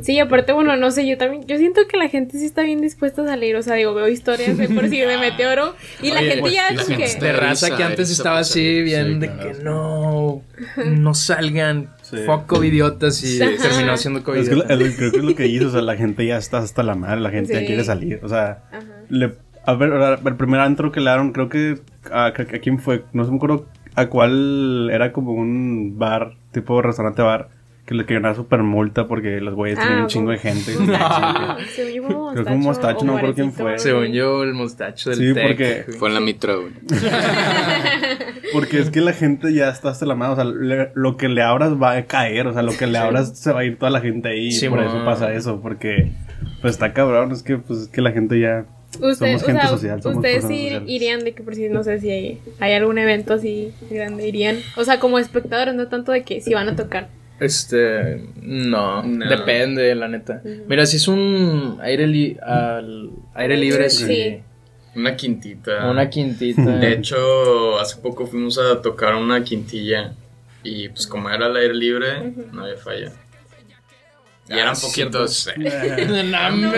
[0.00, 2.80] Sí, aparte, bueno, no sé, yo también, yo siento que la gente sí está bien
[2.80, 6.20] dispuesta a salir, o sea, digo, veo historias de por sí de Meteoro y la
[6.20, 7.06] gente pues, ya sí, que...
[7.20, 9.52] De raza que antes estaba pues, así, bien sí, de claro.
[9.58, 10.42] que no,
[10.86, 12.16] no salgan, Sí.
[12.24, 13.44] fuck covidiotas y Sí.
[13.60, 14.76] terminó siendo Es que covidiota.
[14.76, 16.94] lo- creo que es lo que hizo, o sea, la gente ya está hasta la
[16.94, 17.60] madre, la gente Sí.
[17.60, 18.82] ya quiere salir, o sea, Ajá.
[19.10, 19.32] le,
[19.66, 23.04] a ver, el primer antro que le dieron, creo que a, a- a quién fue,
[23.12, 27.48] no sé me acuerdo a cuál era como un bar, tipo restaurante bar,
[27.84, 30.38] que le querían dar super multa porque los güeyes Ah, tenían un chingo como- de
[30.38, 30.72] gente.
[30.78, 33.78] Mostacho, según yo Creo que un mostacho, no me acuerdo quién fue.
[33.78, 35.84] Según yo, el mostacho del Sí, porque.
[35.98, 36.72] Fue en la Mitra, güey.
[38.52, 41.28] Porque es que la gente ya está hasta la mano, o sea, le- lo que
[41.28, 43.78] le abras va a caer, o sea, lo que le abras se va a ir
[43.78, 46.12] toda la gente ahí, Sí, por eso pasa eso, porque
[46.60, 48.66] pues está cabrón, es que pues es que la gente ya
[49.00, 50.82] Usted, Somos o gente sea, social, somos ustedes sí sociales.
[50.86, 54.58] irían de que por si no sé si hay, hay algún evento así grande irían.
[54.76, 57.08] O sea, como espectadores, no tanto de que si van a tocar.
[57.40, 59.28] Este, no, No.
[59.30, 60.42] depende, la neta.
[60.68, 64.04] Mira, si es un aire, li- al aire libre, sí.
[64.06, 64.40] Sí.
[64.94, 65.90] Una quintita.
[65.90, 66.60] Una quintita.
[66.62, 70.12] De hecho, hace poco fuimos a tocar una quintilla
[70.62, 73.10] y pues como era al aire libre, no había falla.
[74.48, 75.48] Y Ah, eran sí, poquitos.
[75.48, 76.72] eh, No, no.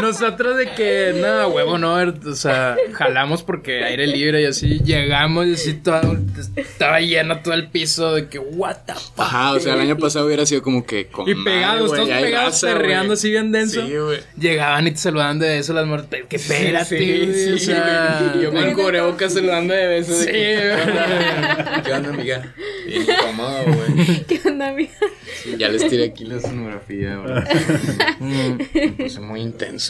[0.00, 5.46] Nosotros de que, nada, huevo, no, o sea, jalamos porque aire libre y así, llegamos
[5.46, 6.18] y así todo,
[6.56, 9.20] estaba lleno todo el piso de que, what the fuck.
[9.20, 12.08] Ajá, o sea, el año pasado hubiera sido como que con Y madre, pegados, todos
[12.08, 13.86] pegados, perreando así bien denso.
[13.86, 14.20] Sí, güey.
[14.38, 16.24] Llegaban y te saludaban de eso las muertes.
[16.28, 18.34] Que espérate, Sí, sí, o sea.
[18.40, 20.18] yo con cubrebocas saludando de besos.
[20.18, 21.82] Sí, güey.
[21.84, 22.54] ¿Qué onda, amiga?
[22.86, 24.24] Bien incómodo, güey.
[24.24, 24.92] ¿Qué onda, amiga?
[25.58, 27.34] Ya les tiré aquí la sonografía, güey.
[28.68, 29.83] Me puse muy intenso.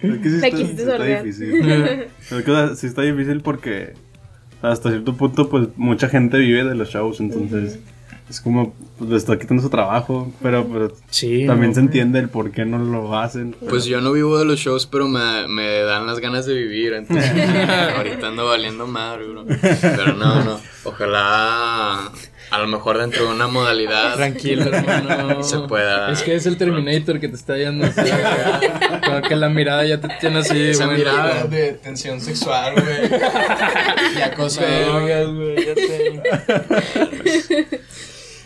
[0.00, 1.54] Es que sí está, sí está difícil.
[1.60, 3.94] Es que, o sea, sí está difícil porque
[4.62, 7.78] hasta cierto punto, pues mucha gente vive de los shows, entonces
[8.28, 11.46] es como, pues le está quitando su trabajo, pero pues, Sí.
[11.46, 13.56] también no, se entiende el por qué no lo hacen.
[13.68, 16.92] Pues yo no vivo de los shows, pero me, me dan las ganas de vivir.
[16.92, 17.32] Entonces,
[17.96, 19.46] ahorita ando valiendo madre, bro.
[19.80, 20.60] Pero no, no.
[20.84, 22.12] Ojalá,
[22.50, 24.14] a lo mejor dentro de una modalidad.
[24.16, 25.42] Tranquilo, hermano.
[25.42, 26.12] Se pueda.
[26.12, 28.00] Es que es el Terminator que te está yendo así.
[29.04, 30.70] Como que la mirada ya te tiene así.
[30.70, 30.98] Esa güey.
[30.98, 33.10] mirada de tensión sexual, güey.
[34.16, 35.04] Y acosador.
[35.04, 36.22] Vergas, güey, ya sé.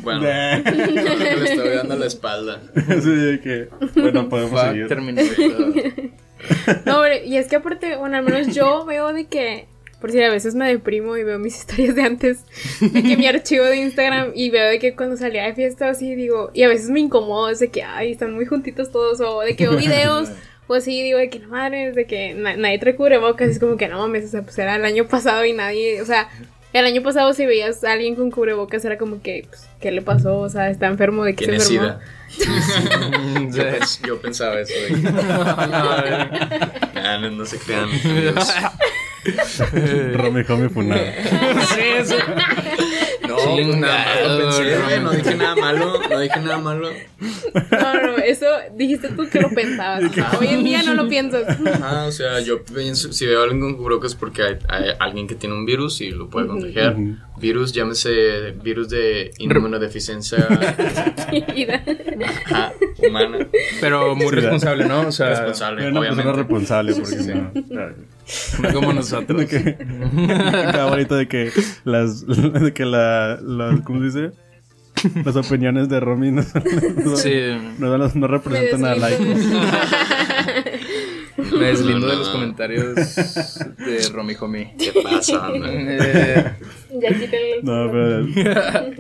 [0.02, 2.60] Bueno, creo que le estoy dando la espalda.
[2.74, 3.68] Así de que,
[4.00, 4.88] bueno, podemos Fuck, seguir.
[4.88, 5.36] Terminator.
[6.84, 9.68] No, hombre, y es que aparte, bueno, al menos yo veo de que,
[10.02, 12.40] por si a veces me deprimo y veo mis historias de antes,
[12.80, 16.14] de que mi archivo de Instagram y veo de que cuando salía de fiesta así
[16.14, 19.40] digo, y a veces me incomodo, es de que, ay, están muy juntitos todos, o
[19.40, 20.28] de que veo videos,
[20.66, 23.78] o así digo de que no madre, de que na- nadie trae cubrebocas, es como
[23.78, 26.28] que no mames, o sea, pues era el año pasado y nadie, o sea,
[26.72, 30.00] el año pasado si veías a alguien con cubrebocas era como que, pues, ¿qué le
[30.02, 30.38] pasó?
[30.38, 31.98] O sea, está enfermo de que se enfermó.
[33.50, 35.02] Yo, pens- yo pensaba eso, güey.
[36.94, 37.88] Nah, no, no se crean.
[40.14, 41.00] Romy Homie Funado.
[41.74, 42.14] Sí, sí.
[43.28, 45.00] No, pues nada Chingado, pensé.
[45.00, 46.00] No dije nada malo.
[46.10, 46.90] No dije nada malo.
[47.70, 48.46] No, no, eso
[48.76, 50.02] dijiste tú que lo pensabas.
[50.38, 51.44] Hoy en día no lo piensas.
[51.66, 54.84] Ajá, o sea, yo pienso, si veo a alguien con cubrebocas es porque hay, hay
[54.98, 56.96] alguien que tiene un virus y lo puede contagiar.
[57.38, 60.46] Virus, llámese virus de inmunodeficiencia
[62.44, 63.38] ajá, humana.
[63.80, 65.00] Pero muy Sí, responsable, ¿no?
[65.08, 66.32] O sea, Responsable, persona obviamente.
[66.32, 67.52] responsable porque no.
[68.62, 69.38] No como nosotros.
[69.40, 69.76] De que,
[70.68, 71.50] acá ahorita de que
[71.84, 74.30] las, de que la, las, ¿cómo se dice?
[75.24, 76.62] Las opiniones de Romy no, son-
[77.04, 77.32] no, Sí.
[77.78, 78.94] no, no- no representan a.
[78.94, 79.24] Laiko.
[81.58, 82.94] Me deslindo No, de los comentarios
[83.78, 84.74] de Romy Homie.
[84.78, 85.66] ¿Qué pasa, anda?
[85.72, 86.52] Eh,
[87.00, 88.26] Ya quítenle el- No, pero,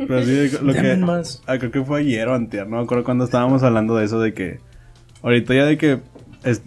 [0.08, 1.42] pero sí, lo que, más.
[1.46, 4.18] ah, creo que fue ayer o antier, no me acuerdo cuando estábamos hablando de eso,
[4.20, 4.60] de que
[5.22, 5.98] ahorita ya de que,
[6.44, 6.62] es-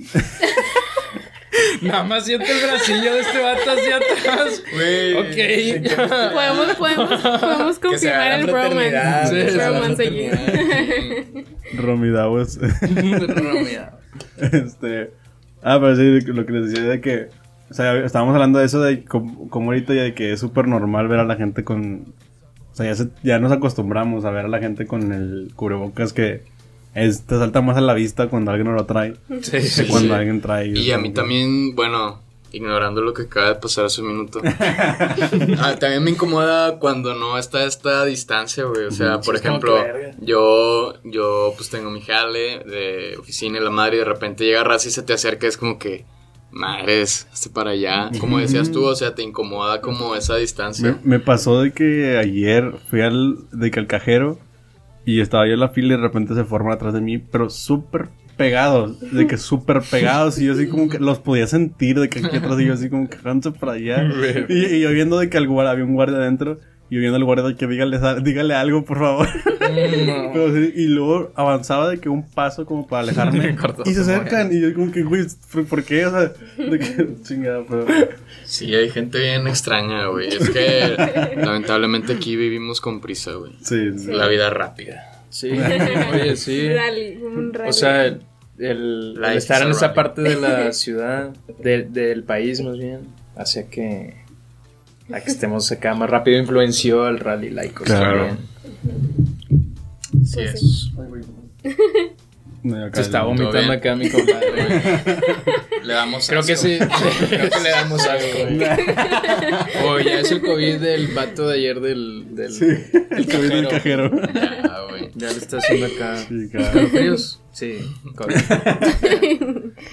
[1.81, 4.63] Nada más siento el bracillo de este vato hacia atrás.
[4.73, 5.13] Güey.
[5.13, 5.35] Ok.
[6.33, 9.47] Podemos, podemos, podemos confirmar el bromance.
[9.47, 10.09] El bromance
[13.33, 13.77] Romy.
[14.51, 15.11] este,
[15.63, 17.27] ah, pero sí, lo que les decía de que,
[17.69, 20.67] o sea, estábamos hablando de eso de como, como ahorita ya de que es súper
[20.67, 22.13] normal ver a la gente con,
[22.71, 26.13] o sea, ya, se- ya nos acostumbramos a ver a la gente con el cubrebocas
[26.13, 26.43] que
[26.95, 29.85] es, te salta más a la vista cuando alguien no lo trae Sí, que sí,
[29.87, 30.19] cuando sí.
[30.19, 30.67] alguien trae.
[30.69, 32.21] Y a como mí que- también, bueno,
[32.51, 34.41] ignorando lo que acaba de pasar hace un minuto.
[35.59, 38.85] ah, también me incomoda cuando no está esta distancia, güey.
[38.85, 43.69] O sea, por ejemplo, que yo, yo pues tengo mi jale de oficina y la
[43.71, 46.05] madre y de repente llega raza y se te acerca, es como que,
[46.51, 48.09] madres, hazte para allá.
[48.19, 50.97] Como decías tú, o sea, te incomoda como esa Me, distancia.
[51.03, 54.39] me pasó de que ayer fui al, de que al cajero
[55.05, 57.49] y estaba yo en la fila y de repente se forman atrás de mí, pero
[57.49, 62.09] súper pegados, de que súper pegados y yo así como que los podía sentir de
[62.09, 64.03] que aquí atrás y yo así como que para allá.
[64.49, 66.59] y, y yo viendo de que había un guardia adentro
[66.89, 69.27] y yo viendo al guardia de que dígale, dígale algo por favor.
[69.59, 73.55] Pero sí, y luego avanzaba de que un paso como para alejarme
[73.85, 75.23] y se acercan y yo como que, güey,
[75.69, 76.05] ¿por qué?
[76.05, 77.85] O sea, de que chingada, pero...
[78.43, 80.27] Sí, hay gente bien extraña, güey.
[80.27, 80.95] Es que
[81.37, 83.53] lamentablemente aquí vivimos con prisa, güey.
[83.61, 84.11] Sí, sí.
[84.11, 85.23] La vida rápida.
[85.29, 85.49] Sí,
[86.13, 86.69] oye, sí.
[86.69, 87.69] Rally, un rally.
[87.69, 88.21] O sea, el,
[88.57, 92.99] el estar en esa parte de la ciudad, de- del país más bien,
[93.35, 94.13] hace que,
[95.11, 97.83] a que estemos acá más rápido influenció al rally laico.
[97.83, 98.37] Claro.
[100.25, 100.91] Sí Pues.
[102.65, 105.83] No, Se está vomitando acá mi compadre, güey.
[105.83, 106.79] Le damos Creo que sí,
[107.29, 108.57] creo que le damos güey.
[109.85, 112.33] O ya es el COVID del vato de ayer del...
[112.33, 112.51] del
[113.11, 114.09] El COVID del cajero.
[114.33, 115.11] Ya, güey.
[115.13, 116.17] Ya le está haciendo acá...
[116.17, 116.87] Sí, claro.
[116.87, 117.39] ¿Fríos?
[117.51, 117.77] Sí,
[118.15, 118.35] COVID.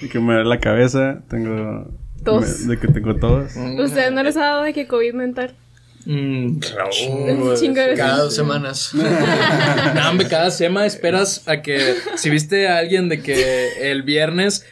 [0.01, 1.21] Y que me duele la cabeza.
[1.29, 1.91] Tengo.
[2.23, 2.59] Tos.
[2.61, 3.51] me- de que tengo tos.
[3.55, 5.55] ¿Ustedes no les ha dado de que COVID mental?
[6.05, 6.59] Mm, Un
[7.55, 7.97] chingo de veces.
[7.97, 8.91] Cada dos semanas.
[9.95, 14.65] No, hombre, cada semana esperas a que si viste a alguien de que el viernes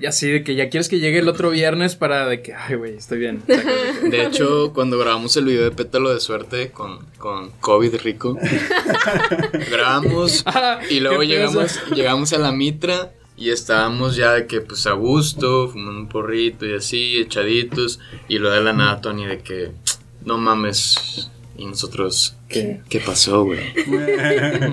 [0.00, 2.76] y así de que ya quieres que llegue el otro viernes para de que ay
[2.76, 3.42] güey, estoy bien.
[3.42, 3.62] O sea,
[4.02, 8.38] que- De hecho, cuando grabamos el video de Pétalo de Suerte con, con COVID rico,
[9.70, 14.86] grabamos Ah, y luego llegamos, llegamos a la mitra y estábamos ya de que pues
[14.86, 18.00] a gusto, fumando un porrito y así, echaditos.
[18.28, 19.72] Y lo de la nada, Tony, de que
[20.24, 21.30] no mames.
[21.58, 22.82] Y nosotros, ¿Qué?
[22.90, 23.60] ¿qué pasó, güey?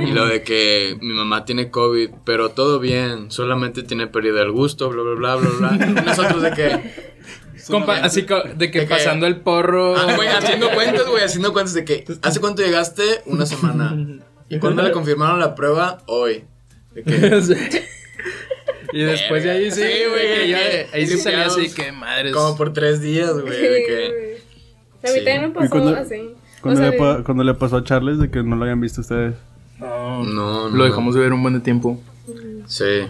[0.05, 4.51] Y lo de que mi mamá tiene COVID, pero todo bien, solamente tiene pérdida del
[4.51, 5.87] gusto, bla, bla, bla, bla, bla.
[5.87, 6.93] Y nosotros de que,
[7.69, 9.95] Compa- así co- de que De que- pasando el porro.
[9.95, 13.21] Ah, güey, haciendo cuentas, güey, haciendo cuentas de que, ¿hace cuánto llegaste?
[13.27, 13.95] Una semana.
[14.49, 16.03] ¿Y cuándo le confirmaron la prueba?
[16.07, 16.43] Hoy.
[16.93, 17.53] De que, Sí.
[18.91, 22.33] Y después de ahí sí, Sí, güey, que- ahí sí salía así que madres.
[22.33, 24.33] como por tres días, güey, de que,
[25.05, 25.25] A mí Sí.
[25.25, 26.29] también me ¿Y pasó cuándo- así.
[26.61, 28.79] Cuando, O sea, le pa- cuando le pasó a Charles de que no lo habían
[28.79, 29.35] visto ustedes.
[29.79, 30.77] No, no, no.
[30.77, 31.99] Lo dejamos de ver un buen de tiempo.
[32.67, 33.01] Sí.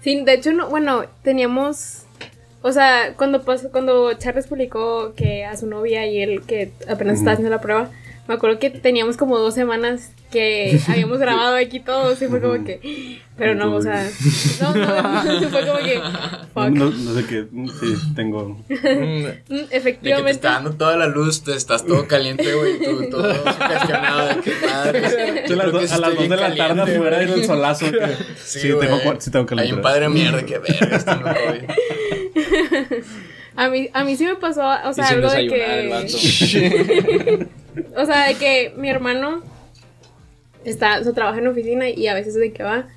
[0.00, 2.04] Sí, de hecho, no, bueno, teníamos.
[2.62, 7.18] O sea, cuando pasó, cuando Charles publicó que a su novia y él que apenas
[7.18, 7.90] estaba haciendo la prueba,
[8.28, 12.62] me acuerdo que teníamos como dos semanas que habíamos grabado aquí todos y fue como
[12.64, 13.20] que.
[13.38, 14.08] Pero no, o sea.
[14.60, 16.00] No, no, fue como que.
[16.54, 16.68] Fuck.
[16.70, 17.46] No, no sé qué.
[17.80, 18.48] Sí, tengo.
[18.68, 20.30] Mm, Mm, De que te Efectivamente.
[20.32, 24.52] está dando toda la luz, te estás todo caliente, güey, tú todo sugestionado, de que
[24.66, 24.98] madre.
[25.06, 27.86] a las, do- a las 2 de la tarde afuera del solazo.
[27.90, 28.88] que- Sí, güey.
[28.88, 33.02] tengo, sí tengo que Hay un padre mierda que verga, este no COVID.
[33.56, 37.46] A mí, a mí sí me pasó, o sea, algo de que.
[37.94, 39.42] O sea, de que mi hermano
[40.64, 42.88] está, o sea, trabaja en oficina y a veces de que va.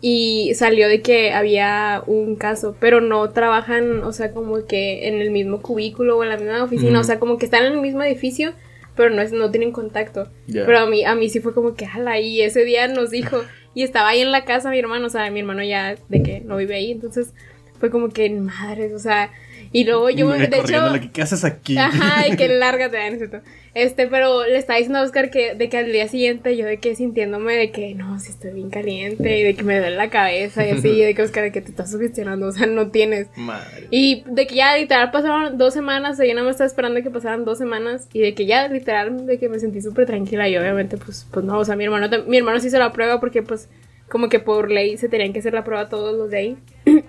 [0.00, 5.20] Y salió de que había un caso, pero no trabajan, o sea, como que en
[5.20, 7.80] el mismo cubículo o en la misma oficina, o sea, como que están en el
[7.80, 8.52] mismo edificio,
[8.94, 10.28] pero no, es, no tienen contacto.
[10.46, 10.66] Ya.
[10.66, 13.42] Pero a mí, a mí sí fue como que, ala, y ese día nos dijo,
[13.74, 16.40] y estaba ahí en la casa mi hermano, o sea, mi hermano ya de que
[16.40, 17.32] no vive ahí, entonces
[17.78, 19.30] fue como que, madres, o sea,
[19.72, 20.60] y luego yo, de hecho...
[20.60, 21.76] Corriéndole, ¿Qué haces aquí?
[21.76, 23.40] Ajá, y que lárgate, ah, no es cierto.
[23.74, 26.78] Este, pero le estaba diciendo a Oscar que, de que al día siguiente yo de
[26.78, 30.08] que sintiéndome de que no, si estoy bien caliente y de que me duele la
[30.08, 32.88] cabeza y así, y de que Oscar de que te estás sugestionando, o sea, no
[32.88, 33.28] tienes.
[33.36, 33.88] Madre.
[33.90, 37.02] Y de que ya literal pasaron dos semanas, o sea, yo nada más estaba esperando
[37.02, 40.48] que pasaran dos semanas y de que ya literal de que me sentí súper tranquila
[40.48, 43.20] y obviamente pues, pues no, o sea, mi hermano, mi hermano sí hizo la prueba
[43.20, 43.68] porque pues
[44.08, 46.56] como que por ley se tenían que hacer la prueba todos los de ahí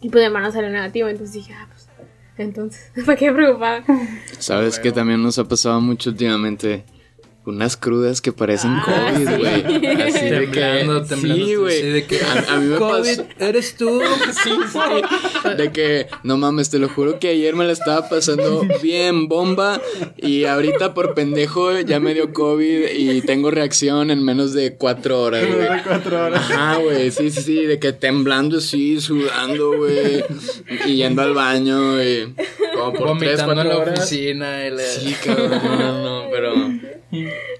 [0.00, 1.88] y pues mi hermano salió negativo, entonces dije, ah, pues
[2.36, 3.84] entonces, ¿para qué preocupada?
[4.38, 6.84] ¿Sabes que también nos ha pasado mucho últimamente?
[7.50, 9.34] Unas crudas que parecen Ah, COVID, sí.
[9.36, 9.86] güey.
[10.02, 11.46] Así de Temblando, que, temblando.
[11.46, 11.80] Sí, güey.
[11.80, 13.26] Sí, de que, a, a mí me COVID, pasó.
[13.38, 14.00] ¿eres tú?
[14.42, 15.48] Sí, sí.
[15.56, 19.80] De que, no mames, te lo juro que ayer me la estaba pasando bien bomba
[20.16, 25.20] y ahorita por pendejo ya me dio COVID y tengo reacción en menos de cuatro
[25.22, 25.66] horas, güey.
[25.86, 26.40] Cuatro horas.
[26.50, 30.24] Ajá, güey, sí, sí, sí, de que temblando así, sudando, güey,
[30.86, 32.26] y yendo al baño, güey,
[32.74, 33.98] como por tres, Vomitando en cuatro la horas.
[34.00, 34.70] oficina.
[34.70, 36.54] la- Sí, cabrón, no, no, pero...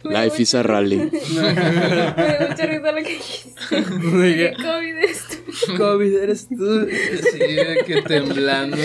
[0.05, 0.97] Life is a rally.
[0.99, 3.51] Me dio mucha risa lo que dijiste.
[3.71, 5.77] ¿Qué COVID es esto?
[5.77, 6.89] COVID, ¿eres tú?
[7.33, 8.77] Sí, de que temblando.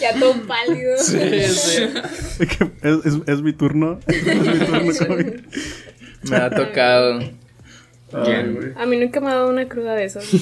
[0.00, 0.96] Ya todo pálido.
[0.98, 1.88] Sí, sí.
[2.46, 3.98] Que es, es, es mi turno.
[4.06, 4.92] Es mi turno.
[5.06, 5.34] COVID.
[6.30, 7.20] Me ha tocado.
[8.12, 8.72] Ay.
[8.76, 10.24] A mí nunca me ha dado una cruda de esas.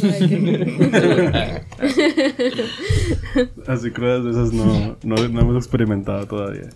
[3.66, 6.70] Así crudas de esas no, no, no hemos experimentado todavía.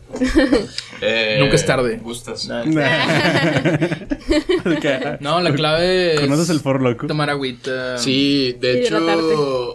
[1.39, 2.01] Nunca es tarde.
[2.03, 2.51] ¿Gustas?
[5.21, 7.07] No, la clave es ¿Conoces el for loco?
[7.07, 7.99] tomar agüita.
[7.99, 9.17] Sí, de hecho, Es más,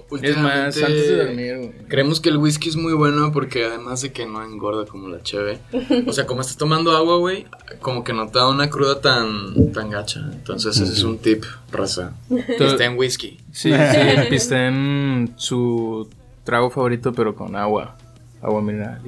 [0.10, 1.72] últimamente antes de dormir, güey.
[1.88, 5.22] Creemos que el whisky es muy bueno porque además de que no engorda como la
[5.22, 5.60] cheve.
[6.08, 7.46] O sea, como estás tomando agua, güey,
[7.82, 10.22] como que no te da una cruda tan, tan gacha.
[10.32, 12.14] Entonces ese es un tip, raza.
[12.30, 13.40] Que esté en whisky.
[13.52, 14.00] Sí, sí,
[14.30, 16.10] pisten su
[16.44, 17.98] trago favorito, pero con agua.
[18.42, 19.02] Agua mineral.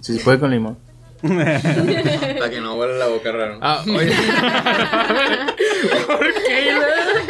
[0.00, 0.76] Si se puede con limón.
[1.22, 3.58] Para que no huela la boca raro.
[3.60, 4.12] Ah, oye.
[6.06, 6.70] ¿Por qué?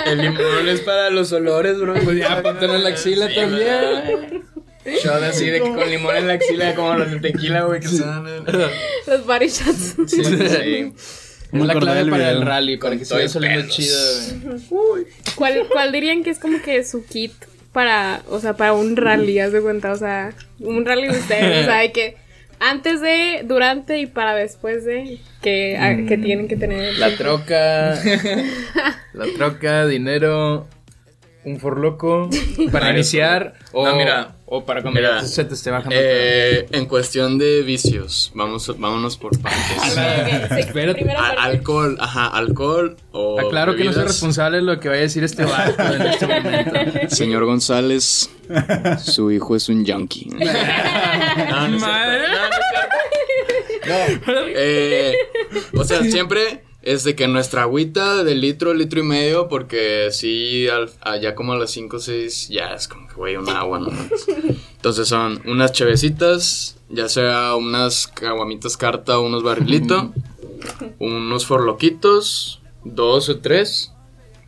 [0.06, 1.94] El limón es para los olores, bro.
[2.02, 4.44] Pues ya, póntelo en la axila Sí, también.
[4.84, 7.88] Shot así de que con limón en la axila, como los de tequila, güey, que
[7.88, 8.44] son.
[9.06, 9.96] Los body shots.
[10.06, 10.92] Sí, sí, sí.
[11.52, 13.96] Es la clave del para el rally, para que siga saliendo chido.
[15.34, 17.32] ¿Cuál, ¿Cuál dirían que es como que su kit
[17.72, 19.92] para, o sea, para un rally, haz de cuenta?
[19.92, 22.16] O sea, un rally de ustedes, o sea, de que
[22.60, 26.96] antes de, durante y para después de que, a- que tienen que tener.
[26.98, 27.94] La troca,
[29.14, 30.68] la troca, dinero,
[31.44, 32.30] un forloco
[32.70, 34.36] para iniciar o, No, mira.
[34.54, 35.96] O para ya se te esté bajando.
[35.98, 39.60] Eh, en cuestión de vicios, vamos, vámonos por partes.
[40.52, 41.10] Sí, Espérate.
[41.38, 43.38] alcohol, ajá, alcohol o.
[43.38, 44.14] Está claro que no soy bebidas.
[44.14, 47.08] responsable de lo que vaya a decir este vato en este momento.
[47.08, 48.28] Señor González,
[49.02, 50.28] su hijo es un junkie.
[51.48, 51.78] No, no.
[51.78, 51.86] No.
[53.86, 55.16] No, eh,
[55.74, 60.66] o sea, siempre es de que nuestra agüita de litro, litro y medio, porque sí,
[60.68, 63.78] al- allá como a las 5 o 6 ya es como que, güey, un agua
[63.78, 64.26] nomás.
[64.76, 70.06] Entonces son unas chevecitas, ya sea unas caguamitas carta o unos barrilitos,
[70.98, 73.92] unos forloquitos, dos o tres,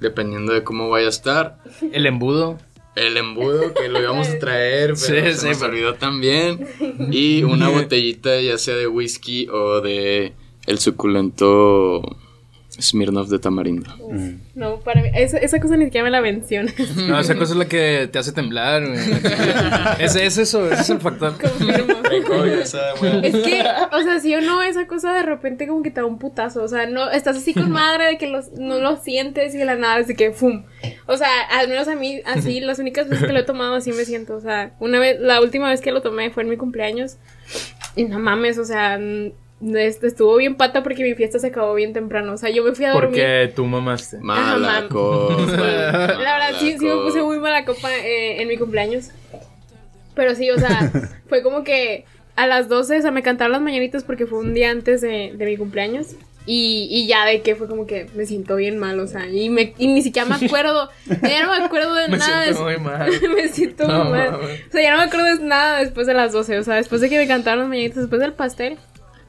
[0.01, 1.59] dependiendo de cómo vaya a estar.
[1.93, 2.59] El embudo.
[2.97, 6.67] El embudo que lo íbamos a traer, pero Sí, se sí, nos pero- olvidó también.
[7.11, 10.33] Y una botellita ya sea de whisky o de
[10.67, 12.17] el suculento
[12.81, 13.91] Smirnoff de tamarindo.
[14.55, 16.75] No, para mí, esa, esa cosa ni siquiera me la mencionas.
[16.97, 18.83] No, esa cosa es la que te hace temblar.
[19.99, 21.35] Es, es eso, ese es el factor.
[21.41, 21.95] Confirmo.
[23.23, 26.07] Es que, o sea, si o no, esa cosa de repente como que te da
[26.07, 26.63] un putazo.
[26.63, 29.65] O sea, no, estás así con madre de que los, no lo sientes y de
[29.65, 30.65] la nada es de que ¡fum!
[31.07, 33.93] O sea, al menos a mí, así, las únicas veces que lo he tomado así
[33.93, 34.37] me siento.
[34.37, 37.17] O sea, una vez, la última vez que lo tomé fue en mi cumpleaños.
[37.97, 38.99] Y no mames, o sea,
[40.03, 42.33] estuvo bien pata porque mi fiesta se acabó bien temprano.
[42.33, 43.11] O sea, yo me fui a dormir.
[43.11, 44.19] Porque tú mamaste.
[44.19, 45.57] Mala cosa.
[45.57, 49.11] La verdad, sí, sí me puse muy mala copa eh, en mi cumpleaños.
[50.15, 50.91] Pero sí, o sea,
[51.29, 52.05] fue como que
[52.37, 55.33] a las 12, o sea, me cantaron las mañanitas porque fue un día antes de,
[55.37, 56.09] de mi cumpleaños.
[56.47, 59.49] Y, y ya de que fue como que me siento bien mal, o sea, y,
[59.49, 62.43] me, y ni siquiera me acuerdo, ya no me acuerdo de Me nada.
[62.45, 63.11] siento muy mal.
[63.35, 64.33] me siento No, muy mal.
[64.33, 64.61] mames.
[64.69, 67.01] O sea, ya no me acuerdo de nada después de las 12, o sea, después
[67.01, 68.77] de que me cantaron las mañanitas, después del pastel.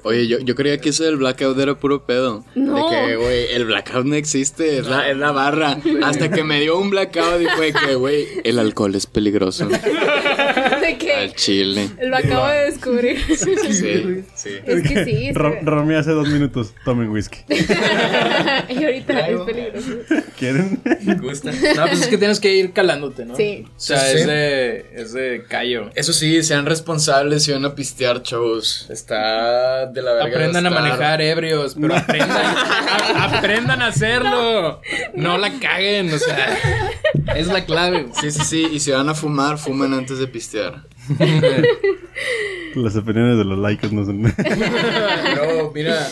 [0.05, 2.45] Oye, yo, yo creía que eso del blackout era puro pedo.
[2.53, 2.75] No.
[2.75, 5.79] De que, güey, el blackout no existe, es la, es la barra.
[6.03, 9.67] Hasta que me dio un blackout y fue que, güey, el alcohol es peligroso.
[10.85, 11.89] De que Al chile.
[12.01, 13.17] lo acabo de descubrir.
[13.35, 14.49] Sí, sí.
[14.65, 16.73] Es que sí, Ro- está- Romy hace dos minutos.
[16.83, 17.39] Tomen whisky.
[17.49, 19.91] y ahorita es peligroso.
[20.37, 20.81] ¿Quieren?
[21.21, 21.51] gusta.
[21.75, 23.35] No, pues es que tienes que ir calándote, ¿no?
[23.35, 23.65] Sí.
[23.75, 24.17] O sea, Sí, sí.
[24.21, 25.89] es de, es de callo.
[25.95, 28.87] Eso sí, sean responsables y van a pistear shows.
[28.89, 30.29] Está de la verga.
[30.29, 34.81] Aprendan a manejar ebrios, pero aprendan, a- aprendan a hacerlo.
[35.15, 36.57] No la caguen, o sea,
[37.35, 38.07] es la clave.
[38.21, 38.67] Sí, sí, sí.
[38.71, 40.74] Y si van a fumar, fumen antes de pistear.
[42.75, 44.21] Las opiniones de los likes no son.
[44.23, 46.07] No, mira.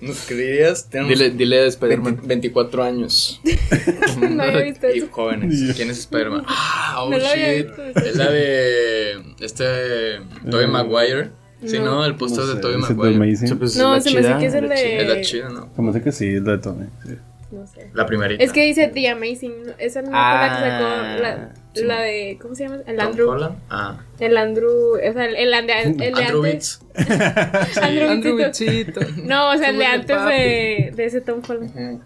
[0.00, 0.90] ¿Nos creerías?
[0.90, 2.14] Tenemos Dile, dile a Spider-Man.
[2.16, 3.40] 20 24 años.
[4.20, 5.08] No había visto Y eso.
[5.12, 5.72] jóvenes.
[5.76, 6.44] ¿Quién es Spider-Man?
[6.48, 7.66] Ah, oh No shit.
[7.68, 7.82] visto.
[8.00, 9.12] Es la de.
[9.40, 10.18] Este.
[10.50, 11.30] Tobey Eh, Maguire.
[11.64, 11.84] Sí, no.
[11.84, 12.04] ¿no?
[12.04, 13.14] El póster No de Tobey Maguire.
[13.14, 13.58] Amazing.
[13.58, 14.74] Pues, No, la se me hace chida, que es el chida.
[14.74, 15.72] de- Es la chida, ¿no?
[15.74, 16.86] Como sé que sí, es la de Tony.
[17.06, 17.14] sí.
[17.52, 17.90] No sé.
[17.94, 18.42] La primerita.
[18.42, 19.52] Es que dice The Amazing.
[19.66, 19.72] ¿no?
[19.78, 21.84] Esa no fue la que sacó Ah, la, sí.
[21.84, 22.38] la de.
[22.40, 22.76] ¿Cómo se llama?
[22.86, 23.30] El Tom Andrew.
[23.30, 23.56] Holland.
[23.70, 23.98] Ah.
[24.20, 24.94] El Andrew.
[24.96, 26.80] O sea, el, el, el de Andrew antes.
[26.94, 27.78] Beats.
[27.82, 28.36] Andrew.
[28.36, 29.00] Bichito.
[29.24, 32.00] No, o sea, el de antes de, de ese Tom Holland.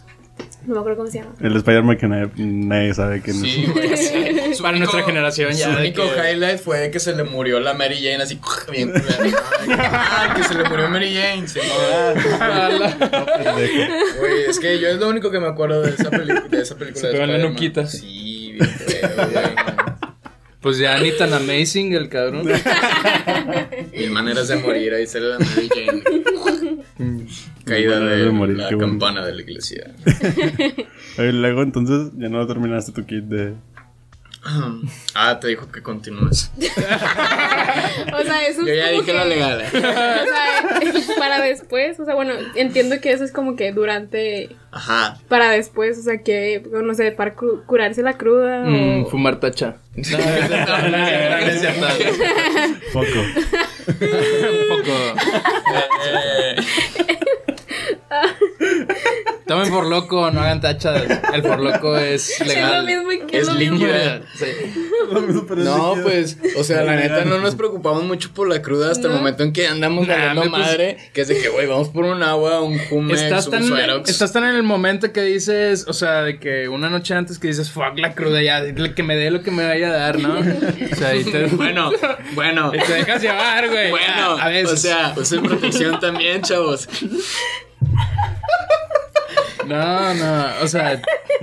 [0.66, 1.32] No me acuerdo cómo se llama.
[1.40, 4.08] El Spider-Man que nadie, nadie sabe quién Sí, es.
[4.56, 4.62] sí.
[4.62, 7.96] Para nuestra generación ya de único que- highlight fue que se le murió la Mary
[8.02, 8.40] Jane así
[8.72, 8.92] bien.
[9.78, 11.46] Ah, que se le murió Mary Jane.
[11.46, 11.60] Sí,
[14.18, 17.00] Güey, es que yo es lo único que me acuerdo de esa, de esa película.
[17.00, 17.86] Se de pegó en la nuquita.
[17.86, 18.25] Sí,
[18.56, 18.70] güey.
[20.58, 22.44] Pues ya ni tan amazing el cabrón.
[23.96, 26.02] Mil maneras de morir, ahí sale la Mary Jane.
[27.64, 28.90] Caída de, de morir, la qué bueno.
[28.94, 29.94] campana de la iglesia.
[31.18, 33.54] Oye, luego entonces ya no terminaste tu kit de.
[35.18, 36.50] Ah, te dijo que continúes.
[38.12, 39.64] O sea, eso Yo es ya como dije que, lo legal.
[39.74, 41.98] O sea, para después.
[42.00, 44.54] O sea, bueno, entiendo que eso es como que durante.
[44.70, 45.18] Ajá.
[45.28, 49.10] Para después, o sea, que, no sé, para cu- curarse la cruda Mm, o...
[49.10, 49.76] fumar tacha.
[49.96, 50.26] No, cierto.
[52.92, 53.06] Poco.
[54.00, 55.14] Un poco.
[59.46, 61.04] Tomen por loco, no hagan tachas.
[61.32, 62.84] El por loco es Es lo legal.
[62.86, 63.78] mismo que Es lo mismo.
[64.34, 64.46] Sí.
[65.58, 69.14] No, pues, o sea, la neta no nos preocupamos mucho por la cruda hasta el
[69.14, 72.04] momento en que andamos Nah, ganando pues- madre, que es de que, güey, vamos por
[72.04, 74.10] un agua, un Jumex, Estás un tan, Suerox.
[74.10, 77.46] estás tan en el momento que dices, o sea, de que una noche antes que
[77.48, 78.62] dices, fuck la cruda, ya,
[78.94, 80.36] que me dé lo que me vaya a dar, ¿no?
[80.92, 81.90] O sea, y te, Bueno,
[82.34, 83.90] bueno, y te dejas llevar, güey.
[83.90, 84.72] bueno, a veces.
[84.72, 86.88] o sea, usen protección también, chavos.
[89.66, 91.02] No, no, o sea,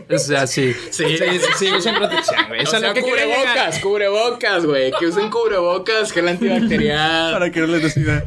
[0.09, 0.73] o sea, sí.
[0.91, 1.17] Sí.
[1.17, 2.61] sí, sí, sí, usen protección, güey.
[2.61, 4.91] O es sea, lo que cubrebocas, cubrebocas, güey.
[4.99, 7.33] Que usen cubrebocas, gel antibacterial.
[7.33, 8.23] Para que no les decida.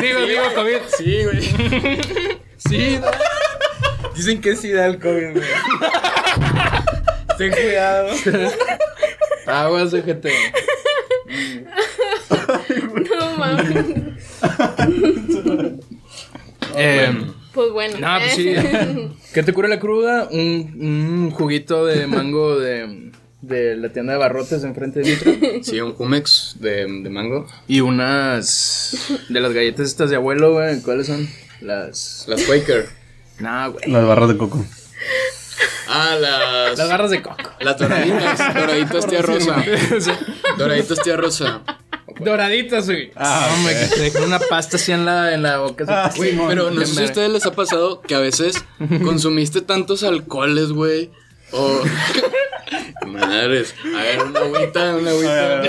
[0.00, 0.78] Digo, digo, COVID.
[0.96, 2.38] Sí, güey.
[2.56, 3.00] Sí,
[4.14, 5.48] Dicen que sí da el COVID, güey.
[7.38, 8.08] Ten cuidado.
[9.46, 10.28] aguas, GT.
[13.10, 13.86] No mames.
[16.74, 17.12] Eh,
[17.54, 17.98] Pues bueno.
[17.98, 18.54] no, pues sí.
[19.34, 20.28] ¿Qué te cura la cruda?
[20.30, 23.10] Un, un juguito de mango de,
[23.42, 25.32] de la tienda de barrotes enfrente de Vitro.
[25.62, 27.46] Sí, un Jumex de, de mango.
[27.68, 28.96] Y unas
[29.28, 30.80] de las galletas estas de abuelo, güey.
[30.80, 31.28] ¿Cuáles son?
[31.60, 32.24] Las.
[32.28, 32.88] Las Quaker.
[33.38, 33.90] No, güey.
[33.90, 34.64] Las barras de coco.
[35.88, 36.78] Ah, las.
[36.78, 37.36] Las barras de coco.
[37.60, 38.54] Las doraditas.
[38.54, 39.64] Doraditas tía rosa.
[40.56, 41.62] Doraditas tía rosa.
[42.20, 43.10] Doraditas, güey.
[43.16, 43.94] Ah, no, me ok.
[43.94, 45.84] quedé con una pasta así en la, en la boca.
[45.88, 46.38] Ah, así.
[46.48, 48.64] Pero no sé si a ustedes les ha pasado que a veces
[49.04, 51.10] consumiste tantos alcoholes, güey.
[51.52, 51.82] O.
[53.06, 53.74] Madres.
[53.84, 55.62] A ver, una agüita, una agüita.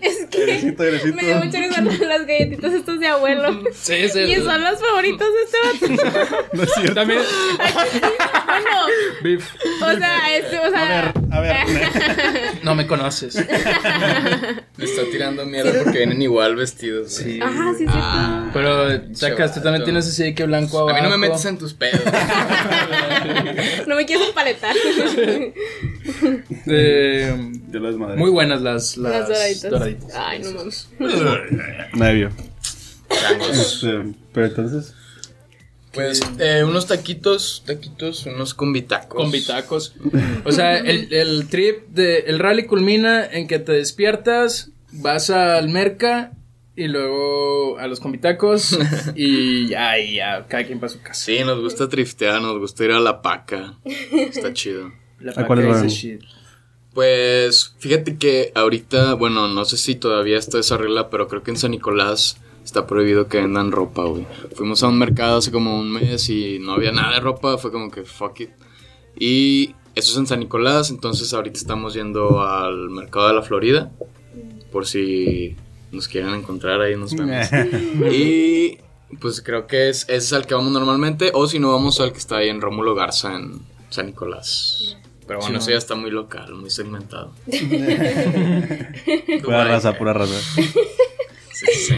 [0.00, 0.74] Es que
[1.14, 3.62] me dio mucha risa las galletitas estas de abuelo.
[3.72, 4.20] Sí, sí.
[4.20, 6.46] Y son las favoritas de este vato.
[6.52, 6.94] No es cierto.
[6.94, 7.20] También.
[7.58, 8.70] Bueno,
[9.22, 9.48] Beef.
[9.82, 11.12] o sea, este, o sea.
[11.30, 11.64] A ver, a ver.
[12.62, 13.36] No me conoces.
[13.36, 17.12] Me está tirando mierda porque vienen igual vestidos.
[17.12, 17.40] Sí.
[17.42, 17.92] Ajá, sí, sí.
[18.52, 20.96] Pero, sacas, tú también tienes así de que blanco abajo.
[20.96, 22.00] A mí no me metes en tus pedos.
[23.86, 24.74] No me quieres paletar.
[26.66, 28.16] Eh, Yo las madre.
[28.16, 29.70] muy buenas las, las, Las doraditas.
[29.70, 30.14] doraditas.
[30.14, 30.88] Ay, no mames.
[31.94, 32.30] Nadie vio.
[33.50, 34.94] Este, pero entonces.
[35.92, 39.20] Pues eh, unos taquitos, taquitos, unos combitacos.
[39.22, 39.94] Con bitacos.
[40.44, 45.68] O sea, el, el trip de el rally culmina en que te despiertas, vas al
[45.68, 46.32] merca
[46.74, 48.76] y luego a los combitacos
[49.14, 51.14] y ya, y ya, cada quien para su casa.
[51.26, 53.74] Sí, nos gusta triftear, nos gusta ir a la paca.
[53.84, 54.90] Está chido.
[56.94, 61.50] Pues fíjate que ahorita, bueno, no sé si todavía está esa regla, pero creo que
[61.50, 64.26] en San Nicolás está prohibido que vendan ropa, güey.
[64.54, 67.72] Fuimos a un mercado hace como un mes y no había nada de ropa, fue
[67.72, 68.50] como que fuck it.
[69.18, 73.90] Y eso es en San Nicolás, entonces ahorita estamos yendo al mercado de la Florida,
[74.72, 75.56] por si
[75.92, 77.48] nos quieren encontrar ahí nos vemos.
[78.12, 78.78] y
[79.20, 82.12] pues creo que es, ese es al que vamos normalmente, o si no vamos al
[82.12, 83.60] que está ahí en Rómulo Garza en
[83.90, 84.96] San Nicolás.
[85.26, 87.32] Pero bueno, eso ya está muy local, muy segmentado.
[89.42, 90.34] Pura raza, pura raza.
[91.52, 91.94] Sí, sí.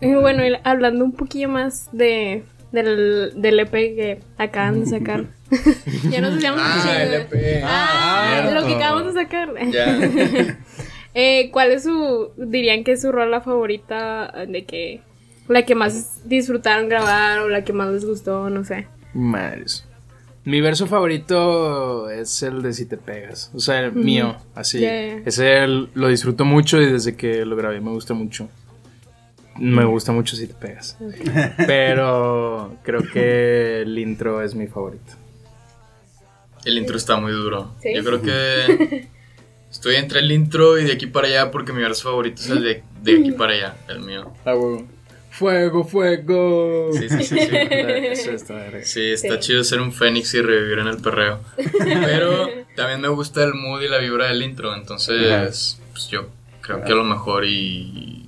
[0.00, 5.24] Y bueno, y hablando un poquillo más de del, del EP que acaban de sacar.
[6.10, 7.62] ya nos decíamos Ah, el EP.
[7.64, 8.60] Ah, cierto.
[8.60, 9.52] lo que acabamos de sacar.
[9.70, 10.56] Ya.
[11.12, 15.00] Eh, ¿Cuál es su, dirían que es su rola favorita de que,
[15.48, 18.86] la que más disfrutaron grabar o la que más les gustó, no sé?
[19.12, 19.84] Madres.
[20.50, 23.52] Mi verso favorito es el de Si te pegas.
[23.54, 24.80] O sea, el mío, así.
[24.80, 25.18] Yeah.
[25.24, 28.48] Ese el- lo disfruto mucho y desde que lo grabé me gusta mucho.
[29.56, 30.96] Me gusta mucho Si te pegas.
[31.68, 35.12] Pero creo que el intro es mi favorito.
[36.64, 37.72] El intro está muy duro.
[37.80, 37.94] ¿Sí?
[37.94, 39.08] Yo creo que
[39.70, 42.62] estoy entre el intro y de aquí para allá porque mi verso favorito es el
[42.64, 44.32] de, de aquí para allá, el mío.
[44.44, 44.84] Ah, huevo.
[45.40, 46.90] Fuego, fuego.
[46.92, 47.48] Sí, sí, sí, sí.
[47.50, 48.70] Eso está.
[48.84, 49.40] Sí, está Sí.
[49.40, 51.40] chido ser un fénix y revivir en el perreo.
[51.78, 54.74] Pero también me gusta el mood y la vibra del intro.
[54.74, 56.28] Entonces, pues yo
[56.60, 58.19] creo que a lo mejor y.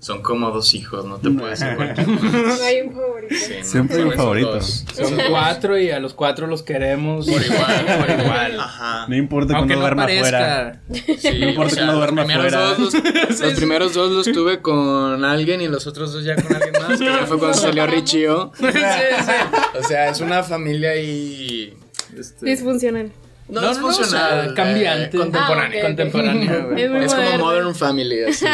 [0.00, 3.34] Son como dos hijos, no te puedes decir cualquier No hay un favorito.
[3.34, 4.54] Sí, no, Siempre hay son un favorito.
[4.54, 4.84] dos.
[4.94, 7.26] Son cuatro y a los cuatro los queremos.
[7.28, 8.60] Por igual, por igual.
[8.60, 9.06] Ajá.
[9.08, 10.80] No importa cuando no duerma afuera.
[10.90, 12.74] Sí, No importa o sea, que no los duerma primeros afuera.
[12.78, 16.50] dos los, los primeros dos los tuve con alguien y los otros dos ya con
[16.56, 18.52] alguien más, que ya fue cuando salió Richio.
[18.58, 19.78] Sí, sí.
[19.78, 21.74] O sea, es una familia y...
[22.18, 23.12] Este, Disfuncional.
[23.50, 24.38] No, No, es no, no, funcional.
[24.38, 25.16] o sea, cambiante.
[25.16, 25.60] eh, contemporáneo.
[25.60, 25.82] Ah, ok, ok.
[25.82, 26.82] Contemporánea, güey.
[26.84, 27.38] Es Es como.
[27.38, 28.46] Modern Family, así.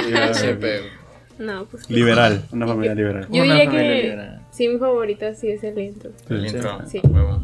[0.61, 0.96] Pedo.
[1.39, 1.89] No, pues.
[1.91, 3.27] Liberal, una familia liberal.
[3.31, 4.43] Yo Una diría que liberal.
[4.51, 6.11] sí, mi favorita sí es el intro.
[6.31, 6.79] El intro.
[6.87, 7.01] Sí.
[7.05, 7.43] huevo.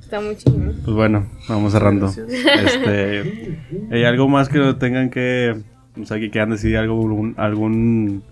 [0.00, 0.58] Está muy chido.
[0.84, 2.08] Pues bueno, vamos cerrando.
[2.08, 3.58] Este,
[3.90, 5.56] ¿Hay algo más que tengan que,
[6.00, 8.22] o sea, que quieran decir algo, algún, algún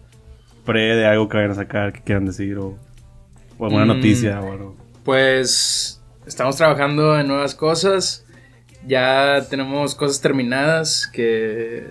[0.64, 2.76] pre de algo que vayan a sacar, que quieran decir o,
[3.58, 3.88] o alguna Mm.
[3.88, 4.76] noticia o algo?
[5.04, 8.26] Pues estamos trabajando en nuevas cosas.
[8.86, 11.86] Ya tenemos cosas terminadas que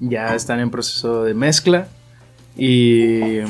[0.00, 1.88] ya están en proceso de mezcla.
[2.56, 3.40] Y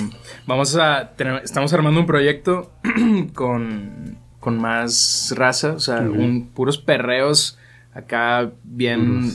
[0.47, 2.73] vamos a tener- estamos armando un proyecto
[3.35, 7.59] con, con más raza, o sea, un- puros perreos
[7.93, 9.31] acá bien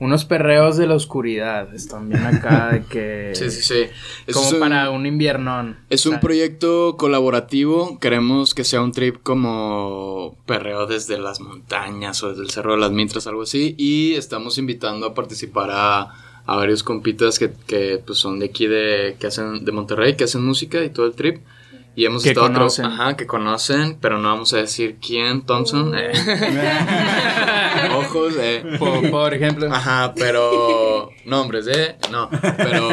[0.00, 1.74] unos perreos de la oscuridad.
[1.74, 3.32] Están bien acá de que.
[3.34, 4.32] Sí, sí, sí.
[4.32, 5.76] Como un- para un inviernón.
[5.90, 7.98] Es un proyecto colaborativo.
[7.98, 12.78] Queremos que sea un trip como perreo desde las montañas o desde el Cerro de
[12.78, 13.74] las Mitras, algo así.
[13.76, 16.14] Y estamos invitando a participar a,
[16.48, 20.24] a varios compitas que, que, pues, son de aquí, de, que hacen, de Monterrey, que
[20.24, 21.42] hacen música y todo el trip.
[21.94, 22.86] Y hemos Que estado conocen.
[22.86, 25.92] Ajá, que conocen, pero no vamos a decir quién, Thompson.
[25.98, 26.12] eh.
[27.96, 28.62] Ojos, eh.
[28.78, 29.68] Por, por ejemplo.
[29.70, 31.96] Ajá, pero nombres, ¿eh?
[32.10, 32.88] No, pero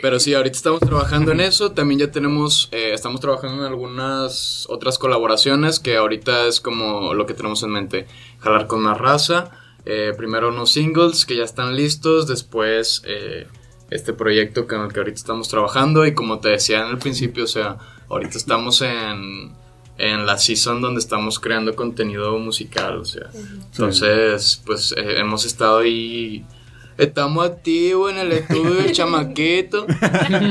[0.00, 1.72] pero sí, ahorita estamos trabajando en eso.
[1.72, 7.26] También ya tenemos, eh, estamos trabajando en algunas otras colaboraciones que ahorita es como lo
[7.26, 8.06] que tenemos en mente.
[8.38, 9.50] Jalar con más raza.
[9.90, 12.26] Eh, primero unos singles que ya están listos.
[12.26, 13.46] Después eh,
[13.90, 16.04] este proyecto con el que ahorita estamos trabajando.
[16.04, 17.78] Y como te decía en el principio, o sea,
[18.10, 19.52] ahorita estamos en,
[19.96, 22.98] en la season donde estamos creando contenido musical.
[22.98, 26.44] O sea, entonces, pues eh, hemos estado ahí.
[26.98, 29.86] Estamos activos en el estudio del chamaquito.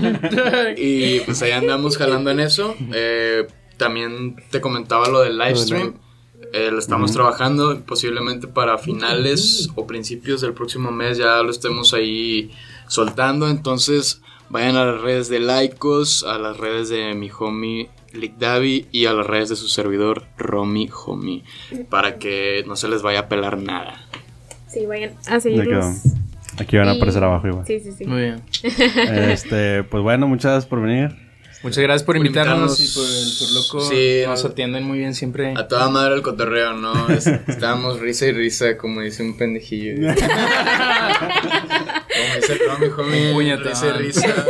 [0.77, 2.73] y pues ahí andamos jalando en eso.
[2.91, 3.45] Eh,
[3.77, 6.06] también te comentaba lo del live stream.
[6.53, 11.93] Eh, lo estamos trabajando posiblemente para finales o principios del próximo mes ya lo estemos
[11.93, 12.51] ahí
[12.87, 13.49] soltando.
[13.49, 18.87] Entonces vayan a las redes de Laicos, a las redes de mi homie Lick Davi
[18.91, 21.43] y a las redes de su servidor Romy Homie
[21.89, 24.01] para que no se les vaya a pelar nada.
[24.67, 25.93] Sí, vayan a quedó.
[26.59, 27.65] Aquí van a Y- aparecer abajo igual.
[27.67, 28.05] Sí, sí, sí.
[28.05, 28.41] Muy bien.
[29.29, 31.26] Este, pues bueno, muchas gracias por venir.
[31.63, 32.79] Muchas gracias por Por invitarnos invitarnos.
[32.79, 33.81] y por el por loco.
[33.89, 34.49] Sí, nos no.
[34.51, 35.53] atienden muy bien siempre.
[35.57, 37.09] A toda madre el cotorreo, ¿no?
[37.09, 39.95] Es- estábamos risa y risa, como dice un pendejillo.
[42.15, 42.59] como dice
[42.97, 43.67] homie, Puñetón.
[43.67, 44.45] risa y risa.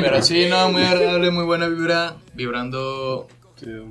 [0.00, 3.26] Pero sí, no, muy agradable, muy buena vibra, vibrando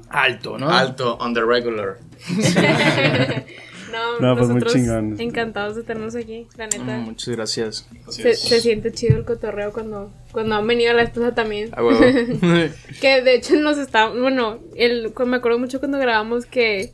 [0.09, 0.69] Alto, ¿no?
[0.69, 1.97] alto, on the regular.
[4.19, 5.19] No, No, pues muy chingón.
[5.19, 6.97] encantados de tenernos aquí, la neta.
[6.97, 7.87] Mm, muchas gracias.
[8.09, 11.69] Se, se siente chido el cotorreo cuando, cuando han venido la esposa también.
[11.73, 11.99] A huevo.
[13.01, 16.91] Que de hecho nos está, bueno, el, me acuerdo mucho cuando grabamos que,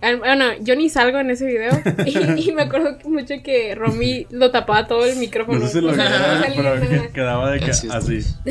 [0.00, 1.72] bueno, yo ni salgo en ese video
[2.06, 5.58] y, y me acuerdo mucho que Romy lo tapaba todo el micrófono.
[5.58, 7.88] No sé si lo grababa, pero quedaba de que Así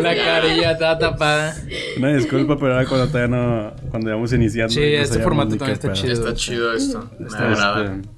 [0.00, 1.54] La carilla estaba tapada.
[1.98, 4.72] Una disculpa, pero era cuando todavía no, cuando íbamos iniciando.
[4.72, 5.94] Sí, no este formato también está pedo.
[5.96, 6.12] chido.
[6.12, 7.84] Está chido esto, me Está, agrada.
[7.96, 8.08] este,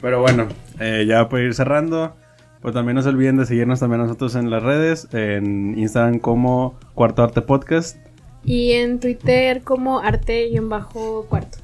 [0.00, 0.48] Pero bueno,
[0.80, 2.16] eh, ya para ir cerrando,
[2.60, 6.18] pues también no se olviden de seguirnos también a nosotros en las redes, en Instagram
[6.18, 7.96] como Cuarto Arte Podcast.
[8.44, 11.58] Y en Twitter como arte-cuarto.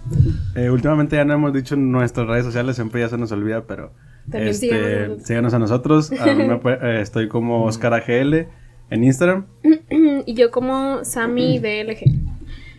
[0.54, 3.64] Eh, últimamente ya no hemos dicho en nuestras redes sociales, siempre ya se nos olvida,
[3.66, 3.92] pero
[4.30, 5.26] También este, síganos a nosotros.
[5.26, 6.12] síganos a nosotros.
[6.20, 8.46] A mí me puede- eh, estoy como Oscar AGL
[8.90, 9.46] en Instagram.
[10.26, 12.02] Y yo como Sammy DLG.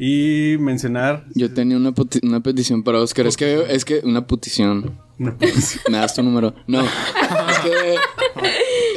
[0.02, 1.26] Y mencionar...
[1.36, 1.94] Yo tenía una,
[2.24, 4.98] una petición para Oscar, es que, es que una petición.
[5.18, 6.54] No, pues, Me das tu número.
[6.68, 6.82] No,
[7.50, 7.96] es que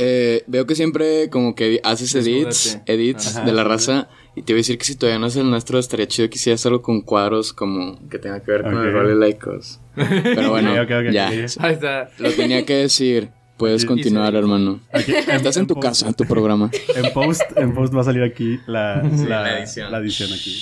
[0.04, 3.44] eh, veo que siempre como que haces edits, edits Ajá.
[3.46, 4.08] de la raza.
[4.34, 6.36] Y te voy a decir que si todavía no es el nuestro, estaría chido que
[6.36, 9.78] hicieras algo con cuadros como que tenga que ver con el rol de laicos.
[9.94, 10.82] Pero bueno, ya.
[10.82, 11.58] ok.
[11.60, 12.08] Ahí está.
[12.18, 13.28] Lo tenía que decir.
[13.58, 14.80] Puedes continuar, hermano.
[14.92, 16.68] aquí- Estás en tu post- casa, tu programa.
[16.96, 19.92] En post, en post va a salir aquí la, la, la edición.
[19.92, 20.56] la edición aquí.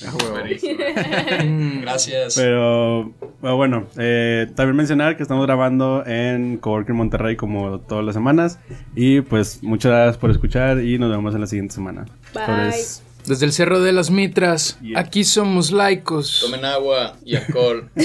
[1.82, 2.34] Gracias.
[2.36, 8.14] Pero pero bueno, eh, también mencionar que estamos grabando en Coworking Monterrey como todas las
[8.14, 8.58] semanas.
[8.94, 12.06] Y pues muchas gracias por escuchar y nos vemos en la siguiente semana.
[12.34, 12.44] Bye.
[12.46, 13.02] Sobres.
[13.26, 15.00] Desde el Cerro de las Mitras, Yeah.
[15.00, 16.38] aquí somos laicos.
[16.44, 17.90] Tomen agua y alcohol.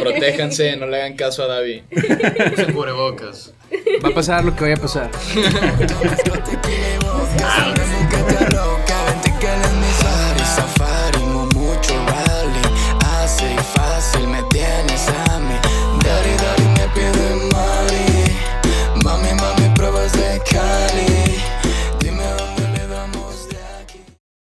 [0.00, 1.82] Protéjanse, no le hagan caso a David.
[2.52, 3.52] Usen cubrebocas.
[4.04, 5.10] Va a pasar lo que vaya a pasar.